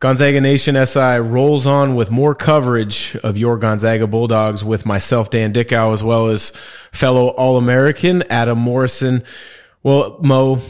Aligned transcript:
Gonzaga 0.00 0.40
Nation 0.40 0.86
SI 0.86 1.18
rolls 1.18 1.66
on 1.66 1.94
with 1.94 2.10
more 2.10 2.34
coverage 2.34 3.16
of 3.16 3.36
your 3.36 3.58
Gonzaga 3.58 4.06
Bulldogs 4.06 4.64
with 4.64 4.86
myself, 4.86 5.28
Dan 5.28 5.52
Dickau, 5.52 5.92
as 5.92 6.02
well 6.02 6.28
as 6.28 6.54
fellow 6.90 7.28
All 7.28 7.58
American 7.58 8.22
Adam 8.30 8.58
Morrison. 8.58 9.22
Well, 9.82 10.18
Mo, 10.22 10.60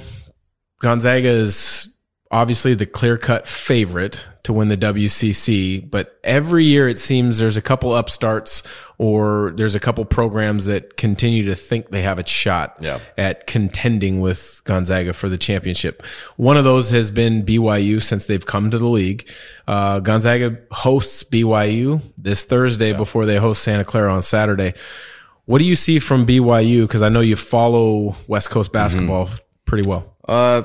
Gonzaga 0.80 1.28
is 1.28 1.88
obviously 2.32 2.74
the 2.74 2.86
clear 2.86 3.16
cut 3.16 3.46
favorite 3.46 4.24
to 4.44 4.52
win 4.52 4.68
the 4.68 4.76
WCC, 4.76 5.90
but 5.90 6.18
every 6.24 6.64
year 6.64 6.88
it 6.88 6.98
seems 6.98 7.38
there's 7.38 7.56
a 7.56 7.62
couple 7.62 7.94
upstarts 7.94 8.62
or 8.98 9.52
there's 9.56 9.74
a 9.74 9.80
couple 9.80 10.04
programs 10.04 10.64
that 10.66 10.96
continue 10.96 11.44
to 11.44 11.54
think 11.54 11.90
they 11.90 12.02
have 12.02 12.18
a 12.18 12.26
shot 12.26 12.76
Yeah. 12.80 12.98
at 13.18 13.46
contending 13.46 14.20
with 14.20 14.62
Gonzaga 14.64 15.12
for 15.12 15.28
the 15.28 15.38
championship. 15.38 16.02
One 16.36 16.56
of 16.56 16.64
those 16.64 16.90
has 16.90 17.10
been 17.10 17.44
BYU 17.44 18.00
since 18.00 18.26
they've 18.26 18.44
come 18.44 18.70
to 18.70 18.78
the 18.78 18.88
league. 18.88 19.28
Uh, 19.68 20.00
Gonzaga 20.00 20.56
hosts 20.70 21.22
BYU 21.24 22.00
this 22.16 22.44
Thursday 22.44 22.92
before 22.92 23.26
they 23.26 23.36
host 23.36 23.62
Santa 23.62 23.84
Clara 23.84 24.12
on 24.12 24.22
Saturday. 24.22 24.74
What 25.46 25.58
do 25.58 25.64
you 25.64 25.76
see 25.76 25.98
from 25.98 26.26
BYU? 26.26 26.82
Because 26.82 27.02
I 27.02 27.08
know 27.08 27.20
you 27.20 27.36
follow 27.36 28.14
West 28.28 28.50
Coast 28.50 28.72
basketball 28.72 29.28
pretty 29.64 29.88
well. 29.88 30.16
Uh, 30.28 30.62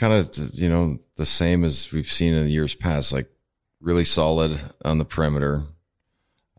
kind 0.00 0.14
of, 0.14 0.54
you 0.54 0.68
know, 0.68 0.98
the 1.16 1.26
same 1.26 1.62
as 1.62 1.92
we've 1.92 2.10
seen 2.10 2.32
in 2.32 2.44
the 2.44 2.50
years 2.50 2.74
past, 2.74 3.12
like 3.12 3.30
really 3.80 4.04
solid 4.04 4.58
on 4.82 4.96
the 4.96 5.04
perimeter. 5.04 5.64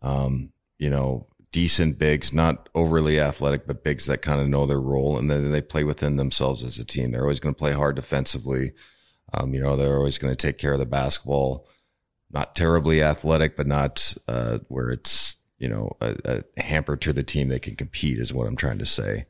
Um, 0.00 0.52
you 0.78 0.88
know, 0.88 1.26
decent 1.50 1.98
bigs, 1.98 2.32
not 2.32 2.68
overly 2.74 3.18
athletic, 3.18 3.66
but 3.66 3.82
bigs 3.82 4.06
that 4.06 4.22
kind 4.22 4.40
of 4.40 4.48
know 4.48 4.64
their 4.64 4.80
role 4.80 5.18
and 5.18 5.28
then 5.28 5.50
they 5.50 5.60
play 5.60 5.82
within 5.82 6.16
themselves 6.16 6.62
as 6.62 6.78
a 6.78 6.84
team. 6.84 7.10
They're 7.10 7.22
always 7.22 7.40
going 7.40 7.54
to 7.54 7.58
play 7.58 7.72
hard 7.72 7.96
defensively. 7.96 8.72
Um, 9.34 9.52
you 9.52 9.60
know, 9.60 9.74
they're 9.74 9.96
always 9.96 10.18
going 10.18 10.32
to 10.32 10.46
take 10.46 10.58
care 10.58 10.72
of 10.72 10.78
the 10.78 10.86
basketball. 10.86 11.66
Not 12.30 12.54
terribly 12.54 13.02
athletic, 13.02 13.56
but 13.56 13.66
not 13.66 14.14
uh, 14.28 14.60
where 14.68 14.90
it's 14.90 15.36
you 15.58 15.68
know 15.68 15.96
a, 16.00 16.42
a 16.56 16.62
hamper 16.62 16.96
to 16.96 17.12
the 17.12 17.22
team. 17.22 17.48
They 17.48 17.58
can 17.58 17.76
compete, 17.76 18.18
is 18.18 18.32
what 18.32 18.46
I'm 18.46 18.56
trying 18.56 18.78
to 18.78 18.86
say. 18.86 19.26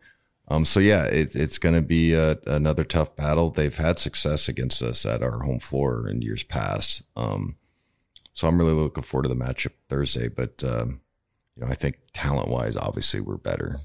Um, 0.49 0.65
so 0.65 0.81
yeah, 0.81 1.05
it, 1.05 1.35
it's 1.35 1.59
going 1.59 1.75
to 1.75 1.81
be 1.81 2.15
a, 2.15 2.37
another 2.47 2.85
tough 2.85 3.15
battle. 3.17 3.51
They've 3.51 3.77
had 3.77 3.99
success 3.99 4.49
against 4.49 4.83
us 4.83 5.07
at 5.07 5.23
our 5.23 5.39
home 5.41 5.61
floor 5.61 6.09
in 6.09 6.21
years 6.21 6.43
past. 6.43 7.03
Um, 7.17 7.57
so 8.35 8.49
I'm 8.49 8.59
really 8.59 8.73
looking 8.73 9.05
forward 9.05 9.23
to 9.25 9.29
the 9.29 9.37
matchup 9.37 9.73
Thursday. 9.89 10.29
But 10.29 10.63
um, 10.65 11.01
you 11.57 11.65
know, 11.65 11.71
I 11.71 11.75
think 11.75 11.99
talent 12.13 12.49
wise, 12.49 12.77
obviously 12.77 13.21
we're 13.21 13.37
better. 13.37 13.81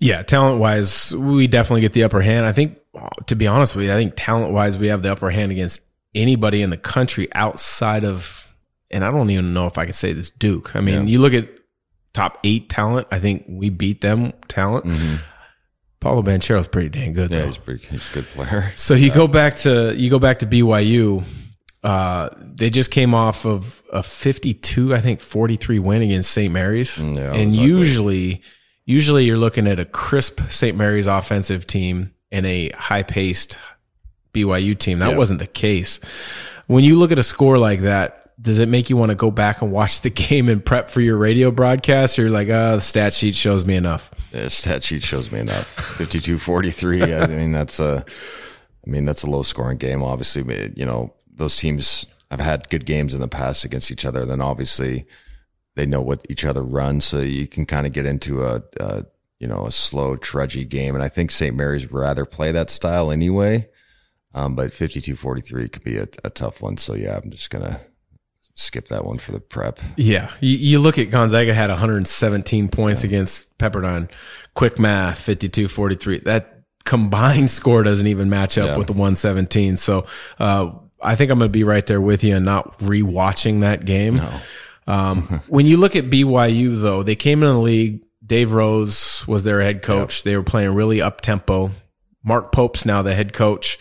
Yeah, 0.00 0.22
talent 0.22 0.60
wise, 0.60 1.14
we 1.14 1.46
definitely 1.46 1.80
get 1.80 1.92
the 1.92 2.04
upper 2.04 2.20
hand. 2.20 2.44
I 2.46 2.52
think, 2.52 2.78
to 3.26 3.34
be 3.34 3.46
honest 3.46 3.74
with 3.74 3.86
you, 3.86 3.92
I 3.92 3.96
think 3.96 4.14
talent 4.16 4.52
wise, 4.52 4.76
we 4.76 4.88
have 4.88 5.02
the 5.02 5.10
upper 5.12 5.30
hand 5.30 5.52
against 5.52 5.80
anybody 6.14 6.62
in 6.62 6.70
the 6.70 6.76
country 6.76 7.28
outside 7.34 8.04
of, 8.04 8.46
and 8.90 9.04
I 9.04 9.10
don't 9.10 9.30
even 9.30 9.52
know 9.54 9.66
if 9.66 9.76
I 9.78 9.84
can 9.84 9.92
say 9.94 10.12
this 10.12 10.30
Duke. 10.30 10.74
I 10.76 10.80
mean, 10.80 11.06
Yeah. 11.06 11.12
you 11.12 11.18
look 11.20 11.34
at 11.34 11.48
top 12.14 12.38
eight 12.44 12.68
talent, 12.68 13.06
I 13.10 13.18
think 13.20 13.44
we 13.48 13.70
beat 13.70 14.00
them 14.00 14.32
talent. 14.48 14.86
Paolo 16.00 16.22
Banchero's 16.22 16.68
pretty 16.68 16.88
dang 16.90 17.12
good, 17.12 17.30
Yeah, 17.30 17.40
though. 17.40 17.46
he's 17.46 17.58
pretty. 17.58 17.86
He's 17.86 18.08
a 18.08 18.12
good 18.12 18.24
player. 18.26 18.72
So 18.76 18.94
you 18.94 19.12
go 19.12 19.26
back 19.26 19.56
to 19.58 19.94
you 19.96 20.10
go 20.10 20.18
back 20.18 20.38
to 20.40 20.46
BYU. 20.46 21.24
Uh, 21.82 22.28
they 22.40 22.70
just 22.70 22.90
came 22.90 23.14
off 23.14 23.44
of 23.46 23.82
a 23.92 24.02
52, 24.02 24.94
I 24.94 25.00
think 25.00 25.20
43 25.20 25.78
win 25.78 26.02
against 26.02 26.30
St. 26.32 26.52
Mary's. 26.52 26.96
Mm, 26.98 27.16
yeah, 27.16 27.32
and 27.34 27.52
ugly. 27.52 27.64
usually, 27.64 28.42
usually 28.84 29.24
you're 29.24 29.38
looking 29.38 29.66
at 29.68 29.78
a 29.78 29.84
crisp 29.84 30.40
St. 30.50 30.76
Mary's 30.76 31.06
offensive 31.06 31.66
team 31.68 32.12
and 32.32 32.44
a 32.46 32.70
high 32.70 33.04
paced 33.04 33.56
BYU 34.34 34.76
team. 34.76 34.98
That 34.98 35.10
Yeah. 35.10 35.16
wasn't 35.16 35.38
the 35.38 35.46
case. 35.46 36.00
When 36.66 36.82
you 36.84 36.96
look 36.98 37.12
at 37.12 37.18
a 37.18 37.22
score 37.22 37.58
like 37.58 37.80
that, 37.82 38.27
does 38.40 38.58
it 38.58 38.68
make 38.68 38.88
you 38.88 38.96
want 38.96 39.10
to 39.10 39.16
go 39.16 39.30
back 39.30 39.62
and 39.62 39.72
watch 39.72 40.02
the 40.02 40.10
game 40.28 40.48
and 40.48 40.64
prep 40.64 40.90
for 40.90 41.00
your 41.00 41.16
radio 41.16 41.50
broadcast? 41.50 42.18
Or 42.18 42.22
you're 42.22 42.30
like, 42.30 42.48
oh, 42.48 42.76
the 42.76 42.80
stat 42.80 43.12
sheet 43.12 43.34
shows 43.34 43.64
me 43.64 43.76
enough. 43.76 44.12
The 44.30 44.50
stat 44.50 44.84
sheet 44.84 45.02
shows 45.02 45.32
me 45.32 45.40
enough. 45.40 45.66
52 45.98 46.38
43. 46.38 47.14
I 47.14 47.26
mean, 47.26 47.52
that's 47.52 47.80
a, 47.80 48.04
I 48.86 48.90
mean, 48.90 49.04
that's 49.04 49.22
a 49.22 49.30
low 49.30 49.42
scoring 49.42 49.78
game. 49.78 50.02
Obviously, 50.02 50.42
but, 50.42 50.76
you 50.78 50.86
know, 50.86 51.12
those 51.32 51.56
teams 51.56 52.06
have 52.30 52.40
had 52.40 52.68
good 52.68 52.84
games 52.84 53.14
in 53.14 53.20
the 53.20 53.28
past 53.28 53.64
against 53.64 53.90
each 53.90 54.04
other. 54.04 54.24
Then 54.24 54.40
obviously 54.40 55.06
they 55.74 55.86
know 55.86 56.02
what 56.02 56.26
each 56.28 56.44
other 56.44 56.62
runs. 56.62 57.04
So 57.04 57.20
you 57.20 57.46
can 57.46 57.66
kind 57.66 57.86
of 57.86 57.92
get 57.92 58.06
into 58.06 58.44
a, 58.44 58.62
a, 58.78 59.04
you 59.40 59.46
know, 59.46 59.66
a 59.66 59.72
slow, 59.72 60.16
trudgy 60.16 60.68
game. 60.68 60.94
And 60.94 61.02
I 61.02 61.08
think 61.08 61.30
St. 61.30 61.56
Mary's 61.56 61.90
would 61.90 62.00
rather 62.00 62.24
play 62.24 62.52
that 62.52 62.70
style 62.70 63.10
anyway. 63.10 63.68
Um, 64.34 64.54
but 64.54 64.72
52 64.72 65.16
43 65.16 65.68
could 65.68 65.84
be 65.84 65.96
a, 65.96 66.06
a 66.22 66.30
tough 66.30 66.60
one. 66.60 66.76
So 66.76 66.94
yeah, 66.94 67.16
I'm 67.16 67.30
just 67.30 67.50
going 67.50 67.64
to 67.64 67.80
skip 68.58 68.88
that 68.88 69.04
one 69.04 69.18
for 69.18 69.32
the 69.32 69.40
prep. 69.40 69.78
Yeah, 69.96 70.30
you, 70.40 70.56
you 70.56 70.78
look 70.80 70.98
at 70.98 71.10
Gonzaga 71.10 71.54
had 71.54 71.70
117 71.70 72.68
points 72.68 73.04
against 73.04 73.56
Pepperdine. 73.58 74.10
Quick 74.54 74.78
math, 74.78 75.24
52-43. 75.26 76.24
That 76.24 76.62
combined 76.84 77.50
score 77.58 77.82
doesn't 77.82 78.06
even 78.06 78.28
match 78.28 78.58
up 78.58 78.66
Yeah. 78.66 78.76
with 78.78 78.86
the 78.88 78.92
117. 78.94 79.76
So 79.76 80.06
uh, 80.38 80.72
I 81.00 81.14
think 81.16 81.30
I'm 81.30 81.38
going 81.38 81.48
to 81.48 81.52
be 81.52 81.64
right 81.64 81.86
there 81.86 82.00
with 82.00 82.24
you 82.24 82.36
and 82.36 82.44
not 82.44 82.78
rewatching 82.80 83.60
that 83.60 83.84
game. 83.84 84.20
Um, 84.86 85.22
when 85.48 85.66
you 85.66 85.76
look 85.76 85.94
at 85.96 86.04
BYU, 86.06 86.80
though, 86.80 87.02
they 87.02 87.16
came 87.16 87.42
in 87.42 87.50
the 87.52 87.58
league. 87.58 88.02
Dave 88.26 88.52
Rose 88.52 89.26
was 89.26 89.42
their 89.44 89.62
head 89.62 89.80
coach. 89.82 90.22
They 90.22 90.36
were 90.36 90.42
playing 90.42 90.74
really 90.74 91.00
up 91.00 91.22
tempo. 91.22 91.70
Mark 92.22 92.52
Pope's 92.52 92.84
now 92.84 93.00
the 93.00 93.14
head 93.14 93.32
coach. 93.32 93.78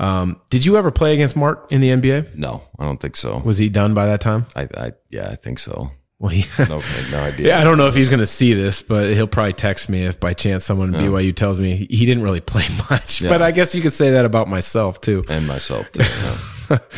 Um, 0.00 0.40
did 0.50 0.64
you 0.64 0.76
ever 0.76 0.90
play 0.90 1.14
against 1.14 1.34
Mark 1.36 1.66
in 1.70 1.80
the 1.80 1.88
NBA? 1.90 2.36
No, 2.36 2.62
I 2.78 2.84
don't 2.84 3.00
think 3.00 3.16
so. 3.16 3.38
Was 3.38 3.58
he 3.58 3.68
done 3.68 3.94
by 3.94 4.06
that 4.06 4.20
time? 4.20 4.46
I, 4.54 4.68
I, 4.76 4.92
yeah, 5.10 5.28
I 5.30 5.34
think 5.34 5.58
so. 5.58 5.90
Well, 6.20 6.30
he, 6.30 6.44
No, 6.68 6.80
no 7.10 7.18
idea. 7.22 7.48
Yeah, 7.48 7.60
I 7.60 7.64
don't 7.64 7.78
know 7.78 7.86
if 7.86 7.94
he's 7.94 8.08
going 8.08 8.18
to 8.20 8.26
see 8.26 8.52
this, 8.54 8.82
but 8.82 9.12
he'll 9.12 9.26
probably 9.28 9.52
text 9.52 9.88
me 9.88 10.04
if 10.04 10.18
by 10.18 10.34
chance 10.34 10.64
someone 10.64 10.94
at 10.94 11.00
BYU 11.00 11.34
tells 11.34 11.60
me 11.60 11.76
he- 11.76 12.06
didn't 12.06 12.22
really 12.24 12.40
play 12.40 12.64
much. 12.90 13.22
But 13.22 13.40
I 13.42 13.50
guess 13.52 13.74
you 13.74 13.82
could 13.82 13.92
say 13.92 14.10
that 14.12 14.24
about 14.24 14.48
myself 14.48 15.00
too. 15.00 15.24
and 15.28 15.46
myself 15.46 15.90
too. 15.92 16.02
yeah. 16.70 16.78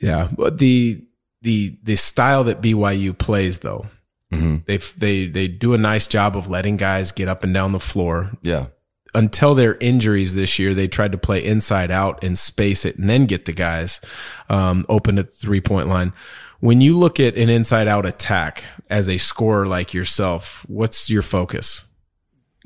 Yeah, 0.00 0.28
but 0.36 0.58
the 0.58 1.02
the 1.42 1.78
the 1.82 1.96
style 1.96 2.44
that 2.44 2.60
BYU 2.60 3.16
plays 3.16 3.60
though, 3.60 3.86
they 4.30 4.76
they 4.98 5.26
they 5.28 5.48
do 5.48 5.72
a 5.72 5.78
nice 5.78 6.06
job 6.06 6.36
of 6.36 6.48
letting 6.48 6.76
guys 6.76 7.12
get 7.12 7.28
up 7.28 7.42
and 7.44 7.54
down 7.54 7.72
the 7.72 7.80
floor. 7.80 8.32
Yeah. 8.42 8.66
Until 9.14 9.54
their 9.54 9.76
injuries 9.76 10.34
this 10.34 10.58
year, 10.58 10.74
they 10.74 10.88
tried 10.88 11.12
to 11.12 11.18
play 11.18 11.44
inside 11.44 11.90
out 11.90 12.22
and 12.24 12.36
space 12.36 12.84
it, 12.84 12.96
and 12.96 13.08
then 13.08 13.26
get 13.26 13.44
the 13.44 13.52
guys 13.52 14.00
um, 14.48 14.84
open 14.88 15.18
at 15.18 15.30
the 15.30 15.36
three 15.36 15.60
point 15.60 15.88
line. 15.88 16.12
When 16.60 16.80
you 16.80 16.98
look 16.98 17.20
at 17.20 17.36
an 17.36 17.48
inside 17.48 17.86
out 17.86 18.06
attack 18.06 18.64
as 18.88 19.08
a 19.08 19.18
scorer 19.18 19.66
like 19.66 19.94
yourself, 19.94 20.64
what's 20.68 21.10
your 21.10 21.22
focus? 21.22 21.84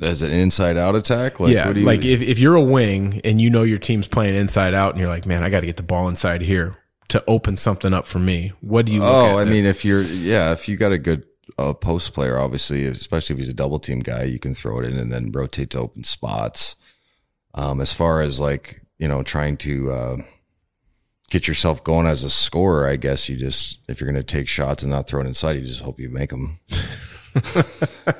As 0.01 0.23
an 0.23 0.31
inside 0.31 0.77
out 0.77 0.95
attack? 0.95 1.41
Like, 1.41 1.53
yeah, 1.53 1.67
what 1.67 1.75
do 1.75 1.81
you, 1.81 1.87
like 1.87 2.05
if, 2.05 2.23
if 2.23 2.39
you're 2.39 2.55
a 2.55 2.63
wing 2.63 3.21
and 3.25 3.41
you 3.41 3.51
know 3.51 3.65
your 3.65 3.79
team's 3.79 4.07
playing 4.07 4.37
inside 4.37 4.73
out 4.73 4.93
and 4.93 5.01
you're 5.01 5.09
like, 5.09 5.27
man, 5.27 5.43
I 5.43 5.51
got 5.51 5.61
to 5.61 5.67
get 5.67 5.77
the 5.77 5.83
ball 5.83 6.09
inside 6.09 6.43
here 6.43 6.77
to 7.09 7.25
open 7.27 7.57
something 7.57 7.93
up 7.93 8.07
for 8.07 8.21
me. 8.21 8.53
What 8.61 8.87
do 8.87 8.93
you 8.93 9.01
look 9.01 9.11
oh, 9.11 9.39
I 9.39 9.45
then? 9.45 9.53
mean, 9.53 9.67
if 9.67 9.85
you're, 9.85 10.03
yeah, 10.03 10.53
if 10.53 10.69
you 10.69 10.77
got 10.77 10.93
a 10.93 10.99
good 10.99 11.25
uh, 11.57 11.73
post 11.75 12.13
player, 12.13 12.39
obviously, 12.39 12.87
especially 12.87 13.35
if 13.35 13.41
he's 13.41 13.51
a 13.51 13.55
double 13.55 13.79
team 13.79 14.01
guy, 14.01 14.25
you 14.25 14.39
can 14.39 14.55
throw 14.55 14.81
it 14.81 14.87
in 14.87 14.99
and 14.99 15.13
then 15.13 15.33
rotate 15.33 15.71
to 15.71 15.81
open 15.81 16.05
spots. 16.05 16.77
Um, 17.55 17.81
as 17.81 17.93
far 17.93 18.21
as 18.21 18.41
like, 18.41 18.83
you 18.99 19.09
know, 19.09 19.23
trying 19.23 19.57
to, 19.59 19.93
uh, 19.93 20.17
get 21.31 21.47
yourself 21.47 21.85
going 21.85 22.07
as 22.07 22.25
a 22.25 22.31
scorer, 22.31 22.89
I 22.89 22.97
guess 22.97 23.29
you 23.29 23.37
just, 23.37 23.81
if 23.89 24.01
you're 24.01 24.11
going 24.11 24.23
to 24.23 24.35
take 24.35 24.49
shots 24.49 24.83
and 24.83 24.91
not 24.91 25.07
throw 25.07 25.21
it 25.21 25.27
inside, 25.27 25.57
you 25.57 25.63
just 25.63 25.83
hope 25.83 26.01
you 26.01 26.09
make 26.09 26.31
them. 26.31 26.59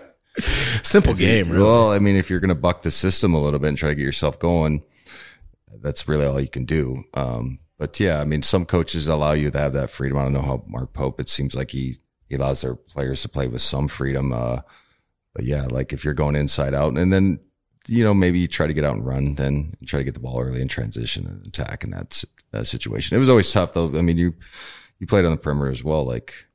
simple 0.83 1.15
game, 1.15 1.51
really. 1.51 1.65
Well, 1.65 1.91
I 1.93 1.99
mean, 1.99 2.17
if 2.17 2.29
you're 2.31 2.41
going 2.41 2.49
to 2.51 2.55
buck 2.55 2.83
the 2.83 2.91
system 2.91 3.35
a 3.35 3.41
little 3.41 3.59
bit 3.59 3.69
and 3.69 3.79
try 3.79 3.89
to 3.91 3.95
get 3.95 4.03
yourself 4.03 4.39
going, 4.39 4.83
that's 5.81 6.09
really 6.09 6.27
all 6.27 6.41
you 6.41 6.49
can 6.49 6.65
do. 6.65 7.05
Um, 7.15 7.61
but 7.79 7.99
yeah, 8.01 8.21
I 8.21 8.25
mean, 8.25 8.43
some 8.43 8.65
coaches 8.65 9.09
allow 9.09 9.33
you 9.33 9.51
to 9.51 9.59
have 9.59 9.73
that 9.75 9.91
freedom. 9.91 10.19
I 10.19 10.25
don't 10.25 10.33
know 10.33 10.43
how 10.43 10.65
Mark 10.67 10.93
Pope. 10.93 11.21
It 11.21 11.29
seems 11.29 11.55
like 11.55 11.71
he 11.71 11.97
he 12.29 12.37
allows 12.37 12.61
their 12.61 12.75
players 12.75 13.23
to 13.23 13.29
play 13.29 13.49
with 13.49 13.63
some 13.63 13.89
freedom. 13.89 14.33
Uh, 14.33 14.61
but 15.35 15.45
yeah, 15.45 15.67
like 15.67 15.93
if 15.93 16.05
you're 16.05 16.15
going 16.15 16.37
inside 16.37 16.75
out, 16.75 16.97
and 16.97 17.13
then 17.13 17.41
you 17.87 18.05
know 18.05 18.15
maybe 18.15 18.39
you 18.39 18.49
try 18.49 18.67
to 18.67 18.75
get 18.75 18.85
out 18.85 18.97
and 18.97 19.07
run, 19.07 19.35
then 19.35 19.75
try 19.87 19.99
to 19.99 20.05
get 20.05 20.15
the 20.15 20.21
ball 20.21 20.41
early 20.41 20.61
in 20.61 20.69
transition 20.69 21.27
and 21.27 21.47
attack 21.47 21.85
in 21.85 21.91
that 21.91 22.25
that 22.53 22.67
situation. 22.67 23.17
It 23.17 23.21
was 23.21 23.29
always 23.29 23.53
tough 23.53 23.73
though. 23.73 23.97
I 23.97 24.03
mean, 24.03 24.19
you 24.19 24.35
you 24.99 25.07
played 25.07 25.25
on 25.25 25.31
the 25.31 25.39
perimeter 25.39 25.71
as 25.71 25.85
well. 25.85 26.05
Like 26.05 26.47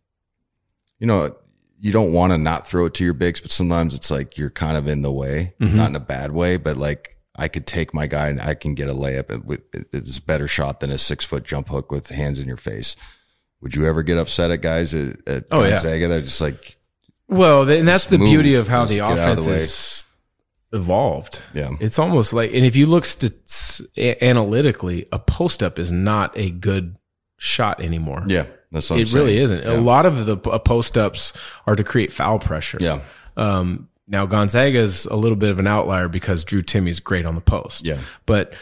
you 0.99 1.07
know, 1.07 1.35
you 1.79 1.91
don't 1.91 2.13
want 2.13 2.31
to 2.31 2.37
not 2.37 2.67
throw 2.67 2.85
it 2.85 2.93
to 2.95 3.03
your 3.03 3.13
bigs, 3.13 3.41
but 3.41 3.51
sometimes 3.51 3.93
it's 3.93 4.11
like 4.11 4.37
you're 4.37 4.49
kind 4.49 4.77
of 4.77 4.87
in 4.87 5.01
the 5.01 5.11
way, 5.11 5.53
not 5.75 5.89
in 5.89 5.95
a 5.95 5.99
bad 5.99 6.31
way, 6.31 6.57
but 6.57 6.77
like 6.77 7.17
I 7.35 7.47
could 7.47 7.65
take 7.65 7.93
my 7.93 8.07
guy 8.07 8.27
and 8.29 8.39
I 8.39 8.53
can 8.53 8.75
get 8.75 8.87
a 8.89 8.93
layup 8.93 9.43
with 9.43 9.63
it's 9.91 10.17
a 10.17 10.21
better 10.21 10.47
shot 10.47 10.79
than 10.79 10.91
a 10.91 10.97
six 10.97 11.25
foot 11.25 11.43
jump 11.43 11.69
hook 11.69 11.91
with 11.91 12.09
hands 12.09 12.39
in 12.39 12.47
your 12.47 12.57
face. 12.57 12.95
Would 13.63 13.75
you 13.75 13.87
ever 13.87 14.03
get 14.03 14.17
upset 14.17 14.51
at 14.51 14.61
guys 14.61 14.93
at, 14.93 15.27
at 15.27 15.45
Oh, 15.49 15.63
yeah. 15.63 15.71
Gonzaga? 15.71 16.07
They're 16.09 16.21
just 16.21 16.41
like, 16.41 16.77
Well, 17.27 17.67
and 17.69 17.87
that's 17.87 18.05
the 18.05 18.17
move, 18.19 18.27
beauty 18.29 18.55
of 18.55 18.67
how 18.67 18.85
the 18.85 18.95
get 18.97 19.01
out 19.05 19.11
of 19.11 19.17
the 19.17 19.23
offense 19.23 19.47
way. 19.47 19.55
is 19.55 20.05
evolved. 20.71 21.41
yeah, 21.53 21.71
It's 21.79 21.97
almost 21.99 22.33
like, 22.33 22.53
and 22.53 22.65
if 22.65 22.75
you 22.75 22.85
look 22.85 23.05
st- 23.05 23.33
analytically, 24.21 25.07
a 25.11 25.19
post 25.19 25.63
up 25.63 25.79
is 25.79 25.91
not 25.91 26.37
a 26.37 26.49
good 26.49 26.95
shot 27.37 27.81
anymore. 27.81 28.23
Yeah, 28.27 28.45
that's 28.71 28.89
what 28.89 28.99
it 28.99 29.09
I'm 29.09 29.15
really 29.15 29.33
saying. 29.45 29.61
isn't. 29.61 29.67
A 29.67 29.79
lot 29.81 30.05
of 30.05 30.25
the 30.25 30.37
uh, 30.49 30.59
post 30.59 30.97
ups 30.97 31.33
are 31.67 31.75
to 31.75 31.83
create 31.83 32.11
foul 32.11 32.39
pressure. 32.39 32.77
Yeah, 32.81 33.01
Um, 33.37 33.89
now 34.07 34.25
Gonzaga 34.25 34.79
is 34.79 35.05
a 35.05 35.15
little 35.15 35.37
bit 35.37 35.49
of 35.51 35.59
an 35.59 35.67
outlier 35.67 36.07
because 36.07 36.43
Drew 36.43 36.61
Timme's 36.61 36.99
great 36.99 37.25
on 37.25 37.35
the 37.35 37.41
post. 37.41 37.85
Yeah. 37.85 37.99
but 38.25 38.53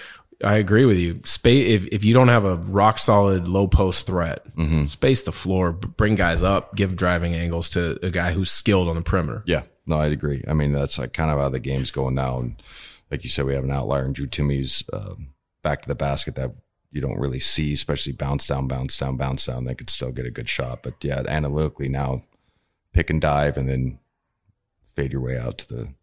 I 0.44 0.58
agree 0.58 0.86
with 0.86 0.98
you. 0.98 1.22
Space 1.24 1.82
if 1.82 1.88
if 1.92 2.04
you 2.06 2.14
don't 2.14 2.28
have 2.30 2.46
a 2.46 2.56
rock 2.58 3.00
solid 3.00 3.48
low 3.48 3.68
post 3.68 4.06
threat, 4.08 4.46
Mm-hmm. 4.56 4.86
space 4.86 5.22
the 5.24 5.32
floor, 5.32 5.72
bring 5.72 6.16
guys 6.16 6.42
up, 6.44 6.76
give 6.76 6.96
driving 6.96 7.34
angles 7.34 7.70
to 7.72 7.98
a 8.06 8.10
guy 8.10 8.34
who's 8.34 8.52
skilled 8.52 8.88
on 8.88 8.96
the 8.96 9.02
perimeter. 9.02 9.44
yeah. 9.46 9.64
No, 9.88 9.98
I'd 10.00 10.12
agree. 10.12 10.44
I 10.48 10.54
mean, 10.54 10.74
that's 10.74 11.00
like 11.00 11.12
kind 11.14 11.32
of 11.32 11.40
how 11.40 11.50
the 11.50 11.60
game's 11.60 11.90
going 11.90 12.14
now. 12.14 12.40
And 12.40 12.62
like 13.10 13.24
you 13.24 13.30
said, 13.32 13.46
we 13.46 13.56
have 13.56 13.64
an 13.64 13.72
outlier 13.72 14.06
in 14.06 14.14
Drew 14.14 14.28
Timme's 14.28 14.84
um, 14.94 15.30
back 15.64 15.82
to 15.82 15.88
the 15.88 15.96
basket 15.96 16.36
that 16.36 16.52
you 16.92 17.02
don't 17.02 17.18
really 17.20 17.40
see, 17.40 17.74
especially 17.74 18.14
bounce 18.14 18.46
down, 18.46 18.68
bounce 18.68 18.96
down, 18.96 19.18
bounce 19.18 19.48
down. 19.48 19.66
They 19.66 19.74
could 19.74 19.90
still 19.90 20.12
get 20.12 20.28
a 20.28 20.32
good 20.32 20.48
shot, 20.48 20.84
but 20.84 20.94
yeah, 21.04 21.24
analytically 21.28 21.90
now, 21.90 22.24
pick 22.94 23.10
and 23.10 23.20
dive 23.20 23.58
and 23.58 23.68
then 23.68 23.98
fade 24.96 25.12
your 25.14 25.22
way 25.22 25.38
out 25.38 25.58
to 25.58 25.68
the 25.74 25.94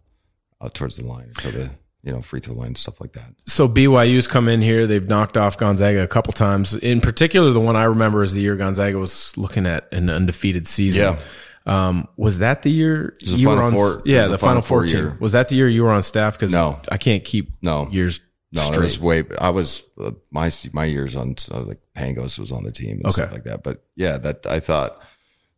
out 0.60 0.74
towards 0.74 0.96
the 0.96 1.04
line 1.04 1.30
to 1.38 1.50
the 1.52 1.70
you 2.02 2.12
know 2.12 2.22
free 2.22 2.40
throw 2.40 2.54
line 2.54 2.74
stuff 2.74 3.00
like 3.00 3.12
that. 3.14 3.32
So 3.46 3.68
BYU's 3.68 4.26
come 4.28 4.48
in 4.48 4.62
here. 4.62 4.86
They've 4.86 5.06
knocked 5.08 5.36
off 5.36 5.58
Gonzaga 5.58 6.02
a 6.02 6.06
couple 6.08 6.32
times. 6.32 6.74
In 6.76 7.00
particular, 7.00 7.50
the 7.52 7.60
one 7.60 7.76
I 7.76 7.84
remember 7.84 8.22
is 8.22 8.32
the 8.32 8.40
year 8.40 8.56
Gonzaga 8.56 8.98
was 8.98 9.36
looking 9.36 9.66
at 9.66 9.88
an 9.92 10.08
undefeated 10.10 10.66
season. 10.66 11.02
Yeah. 11.02 11.18
Um, 11.66 12.08
was 12.16 12.38
that 12.38 12.62
the 12.62 12.70
year 12.70 13.16
you 13.20 13.48
were 13.48 13.62
on? 13.62 13.72
Four- 13.72 14.00
yeah, 14.06 14.22
the, 14.24 14.30
the 14.32 14.38
Final 14.38 14.62
Final 14.62 14.62
Four 14.62 14.78
Four 14.80 14.86
year. 14.86 15.16
Was 15.20 15.32
that 15.32 15.48
the 15.48 15.56
year 15.56 15.68
you 15.68 15.82
were 15.84 15.90
on 15.90 16.02
staff? 16.02 16.34
Because 16.38 16.52
No. 16.52 16.80
I 16.90 16.96
can't 16.96 17.22
keep 17.24 17.50
No. 17.60 17.88
years 17.90 18.20
No, 18.52 18.62
straight. 18.62 18.78
it 18.78 18.80
was 18.80 18.98
way. 19.00 19.24
I 19.38 19.50
was 19.50 19.82
uh, 20.00 20.12
my 20.30 20.50
my 20.72 20.86
years 20.86 21.14
on 21.14 21.34
uh, 21.50 21.60
like 21.60 21.80
Pangos 21.94 22.38
was 22.38 22.52
on 22.52 22.62
the 22.62 22.72
team 22.72 22.92
and 22.98 23.06
Okay. 23.06 23.12
stuff 23.12 23.32
like 23.32 23.44
that. 23.44 23.62
But 23.62 23.84
yeah, 23.96 24.16
that 24.16 24.46
I 24.46 24.60
thought 24.60 25.02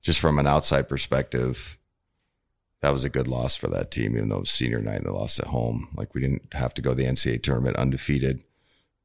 just 0.02 0.18
from 0.18 0.40
an 0.40 0.48
outside 0.48 0.88
perspective, 0.88 1.78
that 2.82 2.92
was 2.92 3.04
a 3.04 3.10
good 3.10 3.28
loss 3.28 3.54
for 3.56 3.68
that 3.68 3.90
team. 3.90 4.16
Even 4.16 4.28
though 4.28 4.36
it 4.36 4.40
was 4.40 4.50
senior 4.50 4.80
night 4.80 4.96
and 4.96 5.06
they 5.06 5.10
lost 5.10 5.38
at 5.38 5.46
home, 5.46 5.88
like 5.96 6.14
we 6.14 6.20
didn't 6.20 6.42
have 6.52 6.74
to 6.74 6.82
go 6.82 6.90
to 6.90 6.96
the 6.96 7.04
NCAA 7.04 7.42
tournament 7.42 7.76
undefeated. 7.76 8.42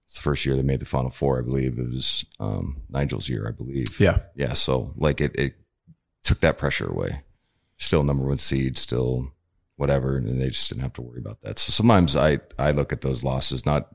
It's 0.06 0.16
the 0.16 0.22
first 0.22 0.46
year 0.46 0.56
they 0.56 0.64
made 0.64 0.80
the 0.80 0.86
Final 0.86 1.10
Four, 1.10 1.40
I 1.40 1.42
believe. 1.42 1.80
It 1.80 1.90
was 1.90 2.26
um, 2.40 2.82
Nigel's 2.90 3.28
year, 3.28 3.48
I 3.48 3.52
believe. 3.52 4.00
yeah. 4.00 4.20
yeah. 4.36 4.54
So 4.54 4.94
like 4.96 5.20
it, 5.20 5.36
it 5.36 5.56
took 6.24 6.40
that 6.42 6.58
pressure 6.58 6.88
away. 6.88 7.24
Still 7.78 8.04
number 8.04 8.24
one 8.26 8.38
seed, 8.38 8.78
still 8.78 9.32
whatever, 9.76 10.18
and 10.18 10.40
they 10.42 10.50
just 10.50 10.70
didn't 10.70 10.84
have 10.84 10.94
to 10.94 11.02
worry 11.02 11.20
about 11.20 11.42
that. 11.42 11.60
So 11.60 11.72
sometimes 11.72 12.16
I 12.16 12.40
I 12.58 12.72
look 12.72 12.94
at 12.94 13.02
those 13.02 13.24
losses 13.24 13.66
not. 13.66 13.90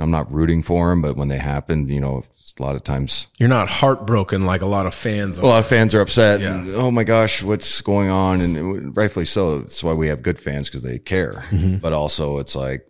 I'm 0.00 0.10
not 0.12 0.30
rooting 0.32 0.62
for 0.62 0.90
them, 0.90 1.02
but 1.02 1.16
when 1.16 1.28
they 1.28 1.38
happen, 1.38 1.88
you 1.88 2.00
know, 2.00 2.22
a 2.58 2.62
lot 2.62 2.76
of 2.76 2.84
times 2.84 3.28
You're 3.38 3.48
not 3.48 3.68
heartbroken 3.68 4.46
like 4.46 4.62
a 4.62 4.66
lot 4.66 4.86
of 4.86 4.94
fans. 4.94 5.38
a 5.38 5.44
lot 5.46 5.58
of 5.58 5.66
fans 5.66 5.94
are 5.94 6.00
upset. 6.00 6.40
Yeah. 6.40 6.54
And, 6.54 6.74
oh 6.74 6.90
my 6.90 7.04
gosh, 7.04 7.42
what's 7.42 7.80
going 7.80 8.08
on? 8.08 8.40
And 8.40 8.96
rightfully 8.96 9.24
so. 9.24 9.58
That's 9.58 9.82
why 9.82 9.92
we 9.94 10.08
have 10.08 10.22
good 10.22 10.38
fans 10.38 10.68
because 10.68 10.82
they 10.84 10.98
care. 10.98 11.44
Mhm. 11.50 11.80
But 11.80 11.92
also, 11.92 12.38
it's 12.38 12.54
like, 12.54 12.86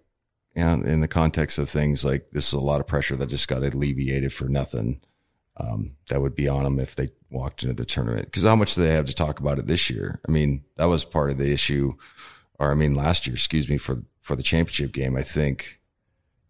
yeah, 0.55 0.75
in 0.75 1.00
the 1.00 1.09
context 1.09 1.59
of 1.59 1.69
things, 1.69 2.05
like 2.05 2.29
this 2.33 2.49
is 2.49 2.53
a 2.53 2.61
lot 2.61 2.81
of 2.81 2.87
pressure 2.87 3.17
that 3.17 3.29
just 3.31 3.49
got 3.49 3.62
alleviated 3.62 4.33
for 4.33 4.49
nothing. 4.49 5.00
Um, 5.56 5.93
that 6.09 6.21
would 6.23 6.35
be 6.37 6.47
on 6.49 6.62
them 6.65 6.79
if 6.79 6.95
they 6.95 7.09
walked 7.31 7.62
into 7.65 7.75
the 7.75 7.85
tournament. 7.85 8.27
Because 8.27 8.45
how 8.45 8.55
much 8.55 8.75
do 8.75 8.83
they 8.83 8.93
have 8.93 9.06
to 9.06 9.15
talk 9.15 9.41
about 9.41 9.59
it 9.59 9.67
this 9.67 9.89
year? 9.91 10.21
I 10.29 10.31
mean, 10.31 10.62
that 10.77 10.85
was 10.87 11.05
part 11.05 11.31
of 11.31 11.39
the 11.39 11.50
issue, 11.53 11.95
or 12.61 12.71
I 12.71 12.75
mean, 12.75 12.95
last 12.95 13.27
year, 13.27 13.35
excuse 13.35 13.69
me, 13.69 13.77
for 13.79 14.03
for 14.23 14.37
the 14.37 14.43
championship 14.43 14.93
game. 14.93 15.17
I 15.17 15.23
think 15.23 15.77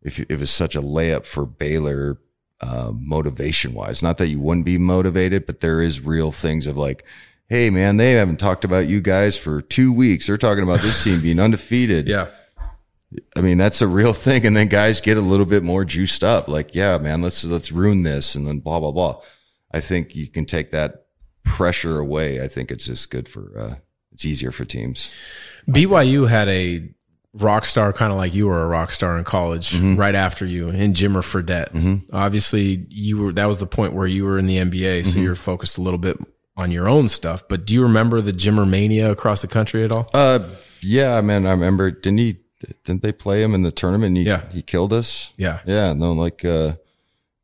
if 0.03 0.21
it 0.21 0.39
was 0.39 0.51
such 0.51 0.75
a 0.77 0.83
layup 0.83 1.27
for 1.27 1.45
Baylor 1.47 2.19
uh, 2.61 2.93
motivation 2.95 3.75
wise. 3.75 4.03
Not 4.03 4.19
that 4.19 4.29
you 4.29 4.41
wouldn't 4.41 4.67
be 4.67 4.79
motivated, 4.79 5.47
but 5.47 5.61
there 5.61 5.81
is 5.81 6.01
real 6.01 6.33
things 6.33 6.67
of 6.67 6.77
like, 6.77 7.05
hey 7.49 7.71
man, 7.71 7.97
they 7.97 8.13
haven't 8.13 8.39
talked 8.39 8.65
about 8.65 8.89
you 8.89 9.01
guys 9.01 9.39
for 9.39 9.63
two 9.63 9.93
weeks. 9.93 10.27
They're 10.27 10.37
talking 10.37 10.65
about 10.65 10.81
this 10.81 11.03
team 11.03 11.21
being 11.21 11.41
undefeated. 11.41 12.09
Yeah. 12.09 12.29
I 13.35 13.41
mean, 13.41 13.57
that's 13.57 13.81
a 13.81 13.87
real 13.87 14.13
thing. 14.13 14.45
And 14.45 14.55
then 14.55 14.69
guys 14.69 15.01
get 15.01 15.17
a 15.17 15.23
little 15.23 15.47
bit 15.47 15.63
more 15.63 15.85
juiced 15.85 16.23
up. 16.23 16.47
Like, 16.47 16.75
yeah, 16.75 16.99
man, 16.99 17.23
let's 17.23 17.43
let's 17.45 17.73
ruin 17.73 18.03
this 18.03 18.35
and 18.35 18.47
then 18.47 18.59
blah 18.59 18.81
blah 18.81 18.93
blah. 18.93 19.21
I 19.73 19.81
think 19.81 20.15
you 20.15 20.29
can 20.29 20.45
take 20.45 20.73
that 20.73 21.07
pressure 21.45 21.99
away. 21.99 22.43
I 22.43 22.49
think 22.49 22.71
it's 22.71 22.85
just 22.85 23.11
good 23.11 23.29
for 23.29 23.59
uh 23.59 23.75
it's 24.13 24.25
easier 24.25 24.51
for 24.51 24.65
teams. 24.65 25.13
BYU 25.69 26.29
had 26.29 26.49
a 26.49 26.91
rock 27.35 27.65
star, 27.65 27.93
kind 27.93 28.11
of 28.13 28.19
like 28.19 28.35
you 28.35 28.47
were 28.47 28.63
a 28.63 28.67
rock 28.67 28.91
star 28.91 29.19
in 29.19 29.25
college, 29.25 29.71
Mm-hmm. 29.73 29.97
right 29.97 30.15
after 30.15 30.45
you, 30.47 30.69
in 30.71 30.93
Jimmer 30.93 31.23
Fredette. 31.23 32.03
Obviously, 32.13 32.87
you 32.89 33.19
were 33.19 33.33
that 33.33 33.47
was 33.47 33.59
the 33.59 33.67
point 33.67 33.93
where 33.93 34.07
you 34.07 34.25
were 34.25 34.39
in 34.39 34.47
the 34.47 34.57
NBA, 34.57 35.01
Mm-hmm. 35.03 35.11
so 35.11 35.19
you're 35.19 35.35
focused 35.35 35.79
a 35.79 35.83
little 35.83 35.99
bit 35.99 36.17
on 36.57 36.71
your 36.71 36.89
own 36.89 37.09
stuff. 37.09 37.47
But 37.49 37.65
do 37.67 37.75
you 37.75 37.83
remember 37.83 38.21
the 38.21 38.33
Jimmer 38.33 38.69
mania 38.69 39.11
across 39.13 39.43
the 39.43 39.49
country 39.49 39.85
at 39.85 39.93
all? 39.93 40.09
Uh 40.13 40.41
yeah, 40.81 41.21
man, 41.21 41.47
I 41.47 41.51
remember 41.51 41.91
didn't 41.91 42.19
he 42.19 42.37
didn't 42.85 43.03
they 43.03 43.13
play 43.13 43.43
him 43.43 43.55
in 43.55 43.63
the 43.63 43.71
tournament 43.73 44.09
and 44.09 44.17
he 44.17 44.23
Yeah. 44.25 44.43
he 44.51 44.63
killed 44.63 44.93
us? 44.93 45.33
Yeah, 45.37 45.61
Yeah, 45.67 45.93
no, 45.93 46.13
like 46.13 46.45
uh, 46.45 46.75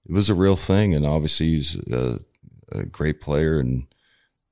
it 0.09 0.13
was 0.13 0.31
a 0.31 0.35
real 0.35 0.57
thing, 0.57 0.95
and 0.95 1.07
obviously 1.07 1.51
he's 1.51 1.77
a, 1.91 2.19
a 2.73 2.85
great 2.87 3.21
player. 3.21 3.59
And 3.61 3.87